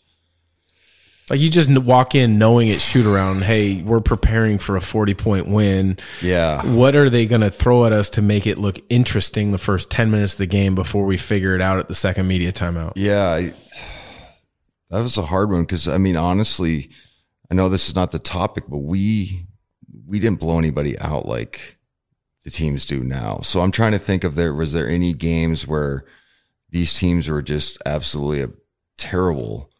Like 1.29 1.39
you 1.39 1.49
just 1.49 1.69
walk 1.77 2.15
in 2.15 2.37
knowing 2.37 2.69
it's 2.69 2.83
shoot 2.83 3.05
around. 3.05 3.43
Hey, 3.43 3.81
we're 3.81 4.01
preparing 4.01 4.57
for 4.57 4.75
a 4.75 4.81
40 4.81 5.13
point 5.13 5.47
win. 5.47 5.97
Yeah. 6.21 6.65
What 6.65 6.95
are 6.95 7.09
they 7.09 7.25
going 7.25 7.41
to 7.41 7.51
throw 7.51 7.85
at 7.85 7.91
us 7.91 8.09
to 8.11 8.21
make 8.21 8.47
it 8.47 8.57
look 8.57 8.79
interesting 8.89 9.51
the 9.51 9.57
first 9.57 9.91
10 9.91 10.11
minutes 10.11 10.33
of 10.33 10.39
the 10.39 10.47
game 10.47 10.75
before 10.75 11.05
we 11.05 11.17
figure 11.17 11.55
it 11.55 11.61
out 11.61 11.79
at 11.79 11.87
the 11.87 11.95
second 11.95 12.27
media 12.27 12.51
timeout? 12.51 12.93
Yeah, 12.95 13.27
I, 13.27 13.53
that 14.89 15.01
was 15.01 15.17
a 15.17 15.25
hard 15.25 15.51
one 15.51 15.61
because 15.61 15.87
I 15.87 15.97
mean, 15.97 16.15
honestly, 16.15 16.89
I 17.51 17.55
know 17.55 17.69
this 17.69 17.89
is 17.89 17.95
not 17.95 18.11
the 18.11 18.19
topic, 18.19 18.65
but 18.67 18.79
we 18.79 19.47
we 20.05 20.19
didn't 20.19 20.39
blow 20.39 20.57
anybody 20.57 20.97
out 20.99 21.25
like 21.25 21.77
the 22.43 22.49
teams 22.49 22.85
do 22.85 23.03
now. 23.03 23.39
So 23.41 23.61
I'm 23.61 23.71
trying 23.71 23.91
to 23.91 23.99
think 23.99 24.23
of 24.23 24.35
there 24.35 24.53
was 24.53 24.73
there 24.73 24.89
any 24.89 25.13
games 25.13 25.67
where 25.67 26.05
these 26.71 26.93
teams 26.93 27.27
were 27.27 27.41
just 27.41 27.77
absolutely 27.85 28.41
a 28.41 28.49
terrible. 28.97 29.71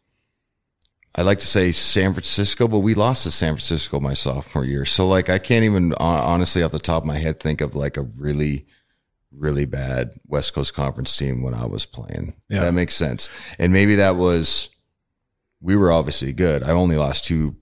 I 1.14 1.22
like 1.22 1.40
to 1.40 1.46
say 1.46 1.72
San 1.72 2.14
Francisco, 2.14 2.68
but 2.68 2.78
we 2.78 2.94
lost 2.94 3.24
to 3.24 3.30
San 3.30 3.54
Francisco 3.54 3.98
my 3.98 4.14
sophomore 4.14 4.64
year. 4.64 4.84
So 4.84 5.08
like 5.08 5.28
I 5.28 5.38
can't 5.38 5.64
even 5.64 5.92
honestly 5.94 6.62
off 6.62 6.72
the 6.72 6.78
top 6.78 7.02
of 7.02 7.06
my 7.06 7.18
head 7.18 7.40
think 7.40 7.60
of 7.60 7.74
like 7.74 7.96
a 7.96 8.02
really 8.02 8.66
really 9.32 9.64
bad 9.64 10.12
West 10.26 10.54
Coast 10.54 10.74
Conference 10.74 11.16
team 11.16 11.42
when 11.42 11.54
I 11.54 11.66
was 11.66 11.86
playing. 11.86 12.34
Yeah. 12.48 12.62
That 12.62 12.72
makes 12.72 12.94
sense. 12.94 13.28
And 13.58 13.72
maybe 13.72 13.96
that 13.96 14.16
was 14.16 14.70
we 15.60 15.76
were 15.76 15.92
obviously 15.92 16.32
good. 16.32 16.62
I 16.62 16.70
only 16.70 16.96
lost 16.96 17.24
two 17.24 17.56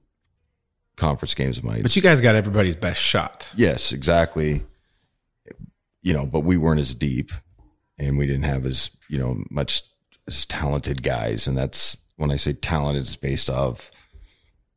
conference 0.96 1.34
games 1.34 1.58
of 1.58 1.64
my 1.64 1.80
But 1.80 1.94
you 1.94 2.02
guys 2.02 2.20
got 2.20 2.34
everybody's 2.34 2.76
best 2.76 3.00
shot. 3.00 3.50
Yes, 3.56 3.92
exactly. 3.92 4.64
You 6.02 6.12
know, 6.12 6.26
but 6.26 6.40
we 6.40 6.56
weren't 6.56 6.80
as 6.80 6.94
deep 6.94 7.32
and 7.98 8.18
we 8.18 8.26
didn't 8.26 8.44
have 8.44 8.66
as, 8.66 8.90
you 9.08 9.18
know, 9.18 9.42
much 9.50 9.82
as 10.26 10.44
talented 10.46 11.02
guys. 11.02 11.48
And 11.48 11.56
that's 11.56 11.96
when 12.18 12.30
I 12.30 12.36
say 12.36 12.52
talent, 12.52 12.98
it's 12.98 13.16
based 13.16 13.48
off, 13.48 13.90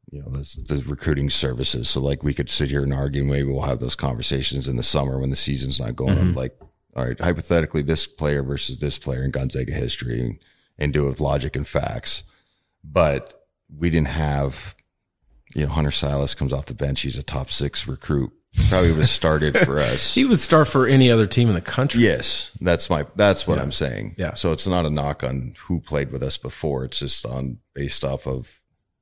you 0.10 0.22
know, 0.22 0.30
the, 0.30 0.40
the 0.68 0.84
recruiting 0.88 1.30
services. 1.30 1.90
So 1.90 2.00
like 2.00 2.24
we 2.24 2.34
could 2.34 2.50
sit 2.50 2.70
here 2.70 2.84
and 2.84 2.94
argue, 2.94 3.24
maybe 3.24 3.50
we'll 3.50 3.62
have 3.62 3.80
those 3.80 3.96
conversations 3.96 4.68
in 4.68 4.78
the 4.78 4.84
summer 4.84 5.20
when 5.20 5.30
the 5.30 5.36
season's 5.36 5.80
not 5.80 5.96
going. 5.96 6.18
I'm 6.18 6.34
like, 6.34 6.58
all 6.96 7.06
right, 7.06 7.20
hypothetically, 7.20 7.82
this 7.82 8.08
player 8.08 8.44
versus 8.44 8.80
this 8.80 8.98
player 8.98 9.24
in 9.24 9.32
Gonzaga 9.32 9.74
history 9.74 10.22
and, 10.22 10.40
and 10.78 10.94
do 10.94 11.06
it 11.06 11.10
with 11.10 11.20
logic 11.20 11.56
and 11.56 11.68
facts. 11.68 12.24
But 12.84 13.46
we 13.76 13.90
didn't 13.90 14.10
have 14.10 14.76
you 15.56 15.66
know, 15.66 15.74
Hunter 15.74 15.90
Sallis 15.90 16.36
comes 16.36 16.54
off 16.54 16.66
the 16.66 16.74
bench. 16.74 17.02
He's 17.02 17.18
a 17.18 17.24
top 17.24 17.52
six 17.52 17.88
recruit. 17.88 18.32
Probably 18.70 18.90
would 18.90 19.00
have 19.00 19.10
started 19.10 19.58
for 19.58 19.80
us. 19.92 20.14
He 20.14 20.26
would 20.26 20.40
start 20.40 20.68
for 20.68 20.86
any 20.88 21.10
other 21.10 21.26
team 21.28 21.48
in 21.48 21.56
the 21.56 21.62
country. 21.62 22.04
yes, 22.04 22.52
that's 22.60 22.90
my 22.90 23.06
that's 23.16 23.48
what 23.48 23.60
I'm 23.60 23.72
saying. 23.72 24.16
Yeah. 24.18 24.34
So 24.34 24.52
it's 24.52 24.68
not 24.68 24.86
a 24.86 24.90
knock 24.90 25.24
on 25.24 25.56
who 25.68 25.80
played 25.80 26.12
with 26.12 26.22
us 26.24 26.38
before. 26.38 26.84
It's 26.86 27.00
just 27.00 27.26
on 27.26 27.60
based 27.74 28.04
off 28.04 28.28
of 28.28 28.60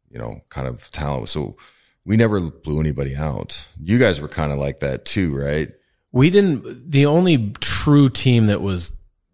you 0.10 0.20
know 0.20 0.42
kind 0.50 0.68
of 0.68 0.90
talent. 0.92 1.30
So 1.30 1.58
we 2.06 2.16
never 2.16 2.40
blew 2.40 2.80
anybody 2.80 3.16
out. 3.16 3.68
You 3.82 3.98
guys 4.00 4.22
were 4.22 4.28
kind 4.28 4.52
of 4.52 4.58
like 4.58 4.80
that 4.80 5.06
too, 5.06 5.36
right? 5.36 5.72
We 6.12 6.32
didn't, 6.32 6.90
the 6.90 7.06
only 7.06 7.52
true 7.60 8.10
team 8.10 8.48
that 8.48 8.62
was 8.62 8.92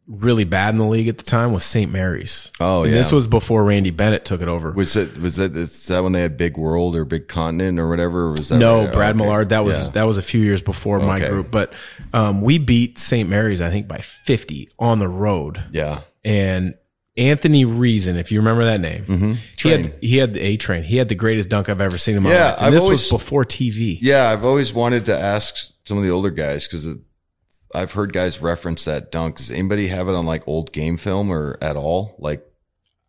really 0.07 0.43
bad 0.43 0.69
in 0.69 0.77
the 0.77 0.85
league 0.85 1.07
at 1.07 1.17
the 1.17 1.23
time 1.23 1.51
was 1.51 1.63
St. 1.63 1.91
Mary's. 1.91 2.51
Oh 2.59 2.83
And 2.83 2.91
yeah. 2.91 2.97
This 2.97 3.11
was 3.11 3.25
before 3.25 3.63
Randy 3.63 3.89
Bennett 3.89 4.23
took 4.23 4.41
it 4.41 4.47
over. 4.47 4.71
was 4.71 4.95
it 4.95 5.17
was 5.17 5.37
that 5.37 5.55
is 5.57 5.87
that 5.87 6.03
when 6.03 6.11
they 6.11 6.21
had 6.21 6.37
Big 6.37 6.57
World 6.57 6.95
or 6.95 7.05
Big 7.05 7.27
Continent 7.27 7.79
or 7.79 7.89
whatever? 7.89 8.27
Or 8.27 8.31
was 8.31 8.49
that 8.49 8.57
no, 8.59 8.83
right? 8.85 8.93
Brad 8.93 9.15
Okay. 9.15 9.23
Millard. 9.25 9.49
That 9.49 9.65
was 9.65 9.85
Yeah. 9.85 9.89
that 9.91 10.03
was 10.03 10.17
a 10.17 10.21
few 10.21 10.41
years 10.41 10.61
before 10.61 10.99
my 10.99 11.19
group, 11.19 11.49
but 11.49 11.73
um, 12.13 12.41
we 12.41 12.59
beat 12.59 12.99
St. 12.99 13.27
Mary's 13.27 13.61
I 13.61 13.69
think 13.71 13.87
by 13.87 13.97
fifty 13.99 14.69
on 14.77 14.99
the 14.99 15.07
road. 15.09 15.63
yeah. 15.71 16.01
And 16.23 16.75
Anthony 17.17 17.63
Reason, 17.63 18.17
if 18.17 18.31
you 18.31 18.39
remember 18.39 18.65
that 18.65 18.81
name, 18.81 19.05
Mm-hmm. 19.05 19.31
he 19.57 19.69
had 19.69 19.93
he 20.01 20.17
had 20.17 20.33
the 20.33 20.41
A 20.41 20.57
train. 20.57 20.83
He 20.83 20.97
had 20.97 21.07
the 21.07 21.15
greatest 21.15 21.49
dunk 21.49 21.69
I've 21.69 21.79
ever 21.81 21.97
seen 21.97 22.17
in 22.17 22.23
my 22.23 22.31
Yeah, 22.31 22.45
life. 22.49 22.55
And 22.57 22.65
I've 22.67 22.73
this 22.73 22.81
always- 22.83 22.99
was 23.03 23.21
before 23.21 23.45
TV. 23.45 23.97
Yeah, 24.01 24.29
I've 24.29 24.43
always 24.45 24.73
wanted 24.73 25.05
to 25.05 25.17
ask 25.19 25.55
some 25.85 25.97
of 25.97 26.03
the 26.03 26.09
older 26.09 26.29
guys 26.31 26.67
because 26.67 26.87
I've 27.75 27.91
heard 27.91 28.13
guys 28.13 28.41
reference 28.41 28.85
that 28.85 29.11
dunk. 29.11 29.37
Does 29.37 29.51
anybody 29.51 29.87
have 29.87 30.07
it 30.07 30.15
on 30.15 30.25
like 30.25 30.47
old 30.47 30.71
game 30.71 30.97
film 30.97 31.31
or 31.31 31.57
at 31.61 31.75
all? 31.75 32.15
Like 32.17 32.45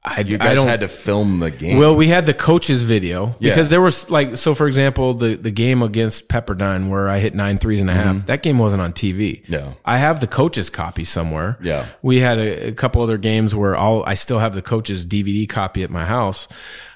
I, 0.09 0.21
you 0.21 0.37
I 0.37 0.39
guys 0.39 0.55
don't 0.57 0.69
had 0.69 0.81
to 0.81 0.89
film 0.89 1.41
the 1.41 1.51
game. 1.51 1.79
Well, 1.79 1.97
we 1.97 2.07
had 2.07 2.27
the 2.27 2.35
coaches 2.35 2.83
video 2.83 3.35
Yeah. 3.41 3.51
because 3.53 3.71
there 3.71 3.81
was 3.81 4.09
like 4.09 4.37
so. 4.37 4.55
For 4.55 4.69
example, 4.69 5.15
the 5.15 5.35
the 5.35 5.51
game 5.51 5.83
against 5.83 6.29
Pepperdine 6.29 6.89
where 6.91 7.09
I 7.09 7.19
hit 7.19 7.35
nine 7.35 7.59
threes 7.59 7.81
and 7.81 7.91
a 7.91 7.95
half. 7.95 8.27
That 8.27 8.43
game 8.43 8.59
wasn't 8.59 8.83
on 8.83 8.93
TV. 8.93 9.43
Mm-hmm. 9.43 9.53
Yeah. 9.53 9.73
I 9.85 9.99
have 9.99 10.21
the 10.21 10.29
coaches 10.29 10.71
copy 10.71 11.05
somewhere. 11.05 11.59
Yeah. 11.61 11.87
we 12.03 12.19
had 12.21 12.39
a, 12.39 12.69
a 12.69 12.73
couple 12.73 13.03
other 13.03 13.19
games 13.19 13.53
where 13.55 13.75
all 13.75 14.05
I 14.05 14.15
still 14.15 14.39
have 14.39 14.55
the 14.55 14.63
coaches 14.63 15.05
DVD 15.05 15.49
copy 15.49 15.83
at 15.83 15.91
my 15.91 16.05
house, 16.05 16.47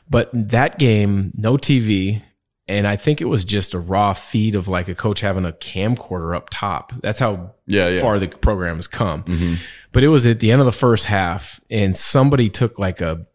but 0.09 0.30
that 0.33 0.78
game 0.78 1.33
no 1.37 1.56
TV. 1.56 2.22
And 2.70 2.87
I 2.87 2.96
think 2.96 3.20
it 3.20 3.24
was 3.26 3.44
just 3.44 3.74
a 3.74 3.78
raw 3.80 4.12
feed 4.12 4.54
of 4.54 4.68
like 4.68 4.88
a 4.88 4.94
coach 4.94 5.20
having 5.20 5.44
a 5.44 5.52
camcorder 5.52 6.37
up 6.37 6.48
top. 6.50 6.92
That's 7.02 7.18
how 7.18 7.54
Yeah, 7.66 7.88
yeah. 7.88 8.00
far 8.00 8.18
the 8.18 8.28
program 8.28 8.76
has 8.76 8.87
come. 8.87 9.59
But 9.92 10.04
it 10.04 10.09
was 10.09 10.24
at 10.24 10.38
the 10.40 10.52
end 10.52 10.61
of 10.61 10.66
the 10.66 10.72
first 10.72 11.06
half, 11.06 11.61
and 11.68 11.96
somebody 11.96 12.48
took 12.48 12.78
like 12.78 13.00
a 13.00 13.26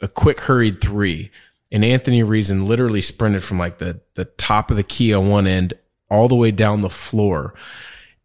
a 0.00 0.08
quick 0.08 0.40
hurried 0.40 0.80
three, 0.80 1.30
and 1.70 1.84
Anthony 1.84 2.24
Reason 2.24 2.66
literally 2.66 3.00
sprinted 3.00 3.44
from 3.44 3.58
like 3.58 3.78
the 3.78 4.00
the 4.14 4.24
top 4.24 4.70
of 4.70 4.76
the 4.76 4.82
key 4.82 5.14
on 5.14 5.28
one 5.28 5.46
end 5.46 5.74
all 6.10 6.26
the 6.28 6.34
way 6.34 6.50
down 6.50 6.80
the 6.80 6.90
floor, 6.90 7.54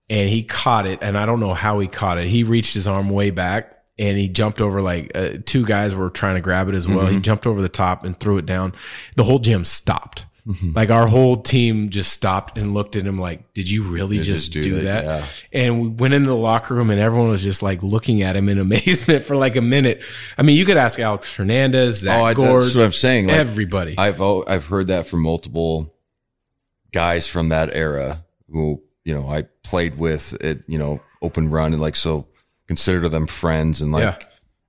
and 0.09 0.27
he 0.27 0.43
caught 0.43 0.87
it. 0.87 0.99
And 1.03 1.17
I 1.17 1.25
don't 1.27 1.39
know 1.39 1.53
how 1.53 1.77
he 1.79 1.87
caught 1.87 2.17
it. 2.17 2.27
He 2.27 2.43
reached 2.43 2.73
his 2.73 2.87
arm 2.87 3.09
way 3.09 3.29
back. 3.29 3.73
And 3.99 4.15
he 4.15 4.29
jumped 4.29 4.61
over 4.61 4.79
like 4.79 5.09
uh, 5.15 5.37
two 5.43 5.65
guys 5.65 5.95
were 5.95 6.11
trying 6.11 6.35
to 6.35 6.41
grab 6.41 6.69
it 6.69 6.75
as 6.75 6.87
well. 6.87 7.07
He 7.07 7.19
jumped 7.19 7.47
over 7.47 7.63
the 7.63 7.67
top 7.67 8.03
and 8.05 8.19
threw 8.19 8.37
it 8.37 8.45
down. 8.45 8.73
The 9.15 9.23
whole 9.23 9.39
gym 9.39 9.65
stopped. 9.65 10.26
Mm-hmm. 10.47 10.71
Like 10.75 10.89
our 10.91 11.07
whole 11.07 11.35
team 11.35 11.89
just 11.89 12.13
stopped 12.13 12.57
and 12.57 12.73
looked 12.73 12.95
at 12.95 13.05
him 13.05 13.19
like, 13.19 13.53
"Did 13.53 13.69
you 13.69 13.83
really 13.83 14.19
just, 14.19 14.51
just 14.51 14.53
do 14.53 14.61
do, 14.61 14.75
that? 14.81 15.03
that?" 15.03 15.47
Yeah. 15.51 15.59
And 15.61 15.81
we 15.81 15.87
went 15.89 16.13
into 16.13 16.29
the 16.29 16.37
locker 16.37 16.73
room 16.73 16.89
and 16.89 17.01
everyone 17.01 17.27
was 17.27 17.43
just 17.43 17.61
like 17.61 17.83
looking 17.83 18.21
at 18.21 18.37
him 18.37 18.47
in 18.47 18.57
amazement 18.67 19.25
for 19.25 19.35
like 19.35 19.57
a 19.57 19.61
minute. 19.61 20.03
I 20.37 20.43
mean, 20.43 20.55
you 20.55 20.63
could 20.63 20.77
ask 20.77 20.99
Alex 20.99 21.35
Hernandez, 21.35 21.99
Zach 21.99 22.21
oh, 22.21 22.23
I, 22.23 22.33
Gourde, 22.33 22.63
that's 22.63 22.75
what 22.77 22.85
I'm 22.85 22.91
saying. 22.93 23.27
Like, 23.27 23.35
everybody. 23.37 23.95
I've 23.97 24.21
I've 24.21 24.65
heard 24.67 24.87
that 24.87 25.05
from 25.05 25.21
multiple 25.21 25.93
guys 26.93 27.27
from 27.27 27.49
that 27.49 27.69
era 27.73 28.23
who 28.49 28.81
you 29.03 29.13
know 29.13 29.27
I 29.27 29.43
played 29.63 29.97
with 29.97 30.33
at 30.41 30.59
you 30.67 30.77
know 30.79 31.01
open 31.21 31.49
run 31.49 31.73
and 31.73 31.81
like 31.81 31.97
so 31.97 32.25
consider 32.67 33.09
them 33.09 33.27
friends 33.27 33.81
and 33.81 33.91
like 33.91 34.03
Yeah. 34.21 34.27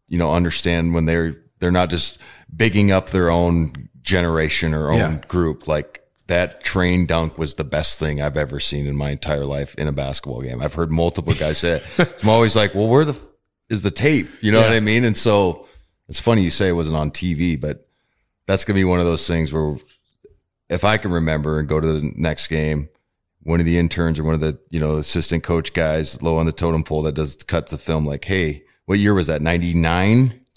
you 0.09 0.19
know 0.19 0.35
understand 0.35 0.95
when 0.95 1.05
they're 1.05 1.37
they're 1.61 1.71
not 1.71 1.91
just 1.91 2.19
bigging 2.55 2.91
up 2.91 3.11
their 3.11 3.31
own 3.31 3.89
generation 4.09 4.75
or 4.75 4.91
own 4.91 4.99
Yeah. 4.99 5.21
group 5.29 5.69
like 5.69 6.03
that 6.29 6.63
train 6.65 7.07
dunk 7.07 7.39
was 7.39 7.55
the 7.55 7.65
best 7.65 7.99
thing 7.99 8.21
I've 8.21 8.37
ever 8.37 8.59
seen 8.61 8.87
in 8.87 8.97
my 8.97 9.11
entire 9.11 9.45
life 9.47 9.75
in 9.77 9.87
a 9.89 9.93
basketball 9.93 10.43
game. 10.43 10.61
I've 10.61 10.75
heard 10.75 10.91
multiple 10.91 11.33
guys 11.35 11.59
say 11.59 11.81
it. 11.99 12.19
I'm 12.23 12.29
always 12.29 12.55
like, 12.57 12.75
well, 12.75 12.87
where 12.89 13.05
the 13.05 13.13
f- 13.15 13.27
is 13.71 13.83
the 13.83 13.91
tape? 13.91 14.29
You 14.43 14.53
know 14.53 14.61
what 14.61 14.73
I 14.73 14.81
mean? 14.81 15.05
And 15.05 15.17
so 15.17 15.67
it's 16.09 16.21
funny 16.21 16.43
you 16.43 16.51
say 16.51 16.69
it 16.69 16.73
wasn't 16.73 16.97
on 16.97 17.11
TV, 17.11 17.59
but 17.61 17.87
that's 18.47 18.65
gonna 18.65 18.75
be 18.77 18.85
one 18.85 18.99
of 19.01 19.07
those 19.07 19.27
things 19.27 19.53
where 19.53 19.77
if 20.71 20.85
I 20.85 20.97
can 20.99 21.13
remember 21.13 21.59
and 21.59 21.69
go 21.69 21.81
to 21.81 21.87
the 22.01 22.13
next 22.17 22.49
game, 22.49 22.89
one 23.43 23.61
of 23.61 23.67
the 23.67 23.79
interns 23.79 24.19
or 24.19 24.25
one 24.25 24.35
of 24.35 24.41
the 24.41 24.59
you 24.71 24.81
know 24.81 24.97
assistant 24.97 25.43
coach 25.45 25.73
guys 25.73 26.21
low 26.23 26.37
on 26.39 26.47
the 26.47 26.53
totem 26.53 26.85
pole 26.85 27.03
that 27.05 27.13
does 27.15 27.35
cuts 27.37 27.71
the 27.71 27.79
film 27.79 28.05
like, 28.07 28.25
hey, 28.25 28.65
what 28.85 28.99
year 28.99 29.15
was 29.15 29.27
that? 29.29 29.41
Ninety 29.43 29.73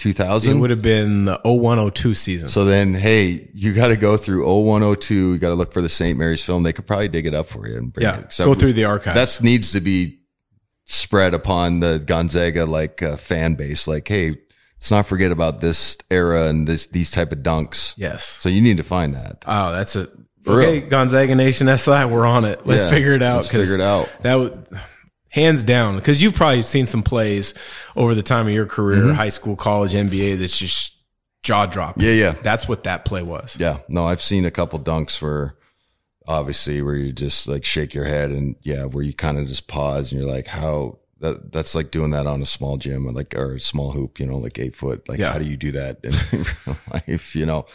nine, 0.10 0.40
two 0.40 0.52
it 0.52 0.54
would 0.56 0.70
have 0.70 0.82
been 0.82 1.26
the 1.26 1.40
0102 1.44 2.14
season. 2.14 2.48
So 2.50 2.66
then, 2.66 2.94
hey, 2.94 3.50
you 3.54 3.74
got 3.74 3.88
to 3.88 3.96
go 3.98 4.18
through 4.18 4.46
0102. 4.46 5.16
You 5.34 5.38
got 5.38 5.50
to 5.50 5.56
look 5.56 5.72
for 5.72 5.82
the 5.82 5.90
St. 5.90 6.18
Mary's 6.18 6.44
film. 6.44 6.64
They 6.64 6.74
could 6.74 6.86
probably 6.86 7.08
dig 7.08 7.26
it 7.26 7.34
up 7.34 7.48
for 7.48 7.68
you 7.68 7.78
and 7.78 7.94
bring 7.94 8.06
yeah, 8.06 8.20
it. 8.20 8.34
So 8.34 8.46
go 8.46 8.54
through 8.54 8.74
the 8.74 8.86
archive. 8.86 9.16
That 9.16 9.40
needs 9.42 9.72
to 9.74 9.82
be 9.82 10.20
spread 10.86 11.34
upon 11.34 11.80
the 11.80 12.00
Gonzaga 12.06 12.66
like 12.66 13.02
uh, 13.02 13.18
fan 13.18 13.56
base. 13.56 13.88
Like, 13.88 14.08
hey, 14.08 14.36
let's 14.76 14.92
not 14.92 15.06
forget 15.06 15.32
about 15.32 15.62
this 15.62 15.98
era 16.10 16.48
and 16.48 16.68
this 16.68 16.88
these 16.88 17.12
type 17.12 17.32
of 17.32 17.40
dunks. 17.40 17.94
yes. 17.98 18.26
So 18.26 18.50
you 18.50 18.62
need 18.62 18.78
to 18.78 18.84
find 18.84 19.14
that. 19.16 19.44
Oh, 19.46 19.72
that's 19.72 19.96
it. 19.96 20.10
For 20.44 20.60
okay, 20.62 20.80
real. 20.80 20.90
Gonzaga 20.90 21.36
Nation 21.36 21.68
SI, 21.78 22.06
we're 22.06 22.26
on 22.26 22.46
it. 22.46 22.66
Let's 22.66 22.84
Yeah, 22.84 22.90
figure 22.90 23.14
it 23.14 23.22
out. 23.22 23.38
let's 23.38 23.50
figure 23.50 23.76
it 23.76 23.82
out. 23.82 24.10
That 24.24 24.36
would. 24.36 24.68
Hands 25.32 25.63
down. 25.63 25.96
Because 25.96 26.22
you've 26.22 26.36
probably 26.36 26.62
seen 26.63 26.86
some 26.86 27.02
plays 27.04 27.54
over 27.96 28.13
the 28.15 28.24
time 28.24 28.48
of 28.48 28.54
your 28.54 28.65
career, 28.67 29.02
Mm-hmm. 29.02 29.13
high 29.15 29.30
school, 29.30 29.56
college, 29.56 29.94
NBA. 29.94 30.39
That's 30.39 30.58
just 30.58 30.96
jaw 31.44 31.65
dropping. 31.65 32.04
Yeah, 32.06 32.12
yeah. 32.13 32.36
That's 32.44 32.67
what 32.67 32.84
that 32.84 33.04
play 33.04 33.24
was. 33.24 33.58
Yeah, 33.60 33.80
no, 33.89 34.06
I've 34.08 34.22
seen 34.22 34.46
a 34.46 34.52
couple 34.52 34.80
dunks 34.80 35.22
where 35.22 35.56
obviously 36.28 36.82
where 36.82 36.96
you 36.96 37.12
just 37.12 37.48
like 37.48 37.65
shake 37.65 37.94
your 37.94 38.06
head 38.06 38.30
and 38.32 38.56
yeah, 38.62 38.86
where 38.86 39.04
you 39.04 39.13
kind 39.13 39.38
of 39.39 39.48
just 39.48 39.67
pause 39.67 40.12
and 40.12 40.22
you're 40.22 40.30
like, 40.32 40.48
how 40.48 41.00
that 41.20 41.52
that's 41.52 41.76
like 41.76 41.91
doing 41.91 42.12
that 42.12 42.26
on 42.28 42.41
a 42.41 42.46
small 42.46 42.78
gym 42.78 43.08
or 43.08 43.12
like 43.12 43.36
or 43.36 43.56
a 43.56 43.60
small 43.60 43.91
hoop, 43.91 44.20
you 44.20 44.26
know, 44.26 44.38
like 44.38 44.58
eight 44.60 44.76
foot. 44.76 45.08
Like 45.10 45.20
Yeah. 45.20 45.32
how 45.32 45.39
do 45.39 45.46
you 45.46 45.58
do 45.58 45.72
that 45.74 46.00
in 46.04 46.12
real 46.67 46.78
life, 46.94 47.36
you 47.36 47.46
know? 47.46 47.65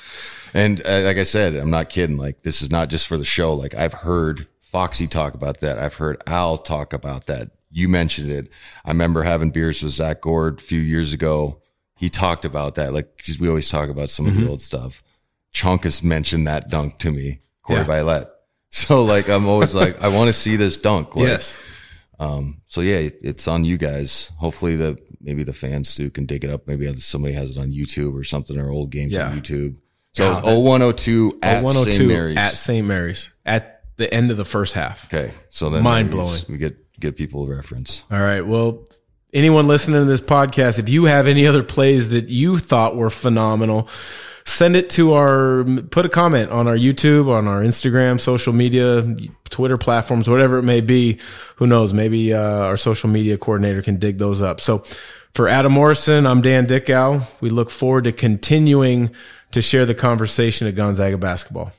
And 0.55 0.81
uh, 0.87 1.03
like 1.03 1.17
I 1.17 1.23
said, 1.25 1.55
I'm 1.55 1.71
not 1.71 1.89
kidding. 1.89 2.17
Like 2.17 2.43
this 2.43 2.63
is 2.63 2.71
not 2.71 2.89
just 2.89 3.07
for 3.07 3.17
the 3.19 3.25
show. 3.25 3.53
Like 3.55 3.75
I've 3.75 3.93
heard 3.93 4.47
Foxy 4.77 5.07
talk 5.07 5.33
about 5.33 5.61
that. 5.61 5.79
I've 5.79 5.95
heard 5.95 6.23
Al 6.27 6.59
talk 6.59 6.93
about 6.93 7.25
that. 7.29 7.51
You 7.71 7.89
mentioned 7.89 8.31
it. 8.31 8.51
I 8.85 8.91
remember 8.91 9.23
having 9.23 9.51
beers 9.51 9.83
with 9.83 9.93
Zach 9.93 10.21
Gourde 10.21 10.61
a 10.61 10.63
few 10.63 10.81
years 10.81 11.15
ago. 11.15 11.63
He 11.97 12.11
talked 12.11 12.45
about 12.45 12.75
that. 12.75 12.93
Like, 12.93 13.17
cause 13.25 13.39
we 13.39 13.49
always 13.49 13.71
talk 13.71 13.89
about 13.89 14.11
some 14.11 14.27
of 14.27 14.37
the 14.37 14.47
old 14.47 14.61
stuff. 14.61 15.03
Chunk 15.53 15.85
has 15.85 16.03
mentioned 16.03 16.47
that 16.47 16.69
dunk 16.69 16.99
to 16.99 17.11
me, 17.11 17.41
Cory 17.63 17.79
Yeah. 17.79 17.85
Violette. 17.85 18.29
So 18.71 19.03
like, 19.03 19.31
I'm 19.31 19.47
always 19.47 19.75
like, 19.75 20.03
I 20.03 20.09
want 20.09 20.27
to 20.29 20.35
see 20.35 20.57
this 20.57 20.77
dunk. 20.77 21.17
Like, 21.17 21.29
yes. 21.29 21.59
Um, 22.21 22.61
so 22.67 22.83
yeah, 22.83 22.97
it- 22.97 23.21
it's 23.23 23.49
on 23.49 23.65
you 23.65 23.79
guys. 23.79 24.31
Hopefully 24.37 24.77
the, 24.77 24.99
maybe 25.23 25.43
the 25.43 25.55
fans 25.55 25.95
too 25.95 26.11
can 26.11 26.27
dig 26.27 26.45
it 26.45 26.51
up. 26.51 26.67
Maybe 26.67 26.95
somebody 26.97 27.33
has 27.33 27.53
it 27.57 27.59
on 27.59 27.71
YouTube 27.73 28.15
or 28.15 28.25
something 28.25 28.59
or 28.59 28.69
old 28.69 28.91
games 28.91 29.15
Yeah. 29.15 29.31
on 29.31 29.41
YouTube. 29.41 29.77
So 30.13 30.35
God, 30.35 30.45
0102 30.45 31.39
at 31.43 31.65
102 31.65 31.93
St. 31.97 32.09
Mary's. 32.09 32.37
at 32.37 32.53
St. 32.53 32.87
Mary's 32.87 33.31
at 33.47 33.76
the 33.97 34.13
end 34.13 34.31
of 34.31 34.37
the 34.37 34.45
first 34.45 34.75
half. 34.75 35.13
okay. 35.13 35.33
So 35.49 35.71
then 35.71 35.83
mind 35.83 36.11
blowing. 36.11 36.41
We 36.49 36.59
get, 36.59 36.77
get 36.99 37.17
people 37.17 37.45
a 37.51 37.55
reference. 37.55 38.05
All 38.11 38.21
right. 38.21 38.47
Well, 38.47 38.87
anyone 39.33 39.67
listening 39.67 40.01
to 40.01 40.05
this 40.05 40.21
podcast, 40.21 40.79
if 40.79 40.89
you 40.89 41.05
have 41.05 41.27
any 41.27 41.47
other 41.47 41.63
plays 41.63 42.09
that 42.11 42.29
you 42.29 42.59
thought 42.59 42.97
were 42.97 43.11
phenomenal, 43.11 43.89
send 44.45 44.77
it 44.77 44.91
to 44.91 45.15
our, 45.15 45.65
put 45.91 46.07
a 46.07 46.09
comment 46.09 46.51
on 46.51 46.69
our 46.69 46.77
YouTube, 46.77 47.29
on 47.29 47.49
our 47.49 47.63
Instagram, 47.63 48.21
social 48.21 48.53
media, 48.53 49.15
Twitter 49.51 49.77
platforms, 49.79 50.29
whatever 50.29 50.59
it 50.59 50.63
may 50.63 50.81
be. 50.81 51.19
Who 51.57 51.67
knows? 51.67 51.93
Maybe 51.93 52.33
uh, 52.33 52.41
our 52.41 52.77
social 52.77 53.09
media 53.11 53.39
coordinator 53.39 53.83
can 53.83 53.99
dig 53.99 54.19
those 54.19 54.43
up. 54.43 54.61
So 54.61 54.85
for 55.35 55.49
Adam 55.49 55.73
Morrison, 55.73 56.27
I'm 56.27 56.43
Dan 56.43 56.67
Dickau. 56.67 57.21
We 57.41 57.51
look 57.51 57.71
forward 57.71 58.05
to 58.05 58.13
continuing 58.13 59.11
to 59.53 59.63
share 59.63 59.87
the 59.87 59.95
conversation 59.95 60.67
at 60.67 60.75
Gonzaga 60.75 61.19
basketball. 61.19 61.73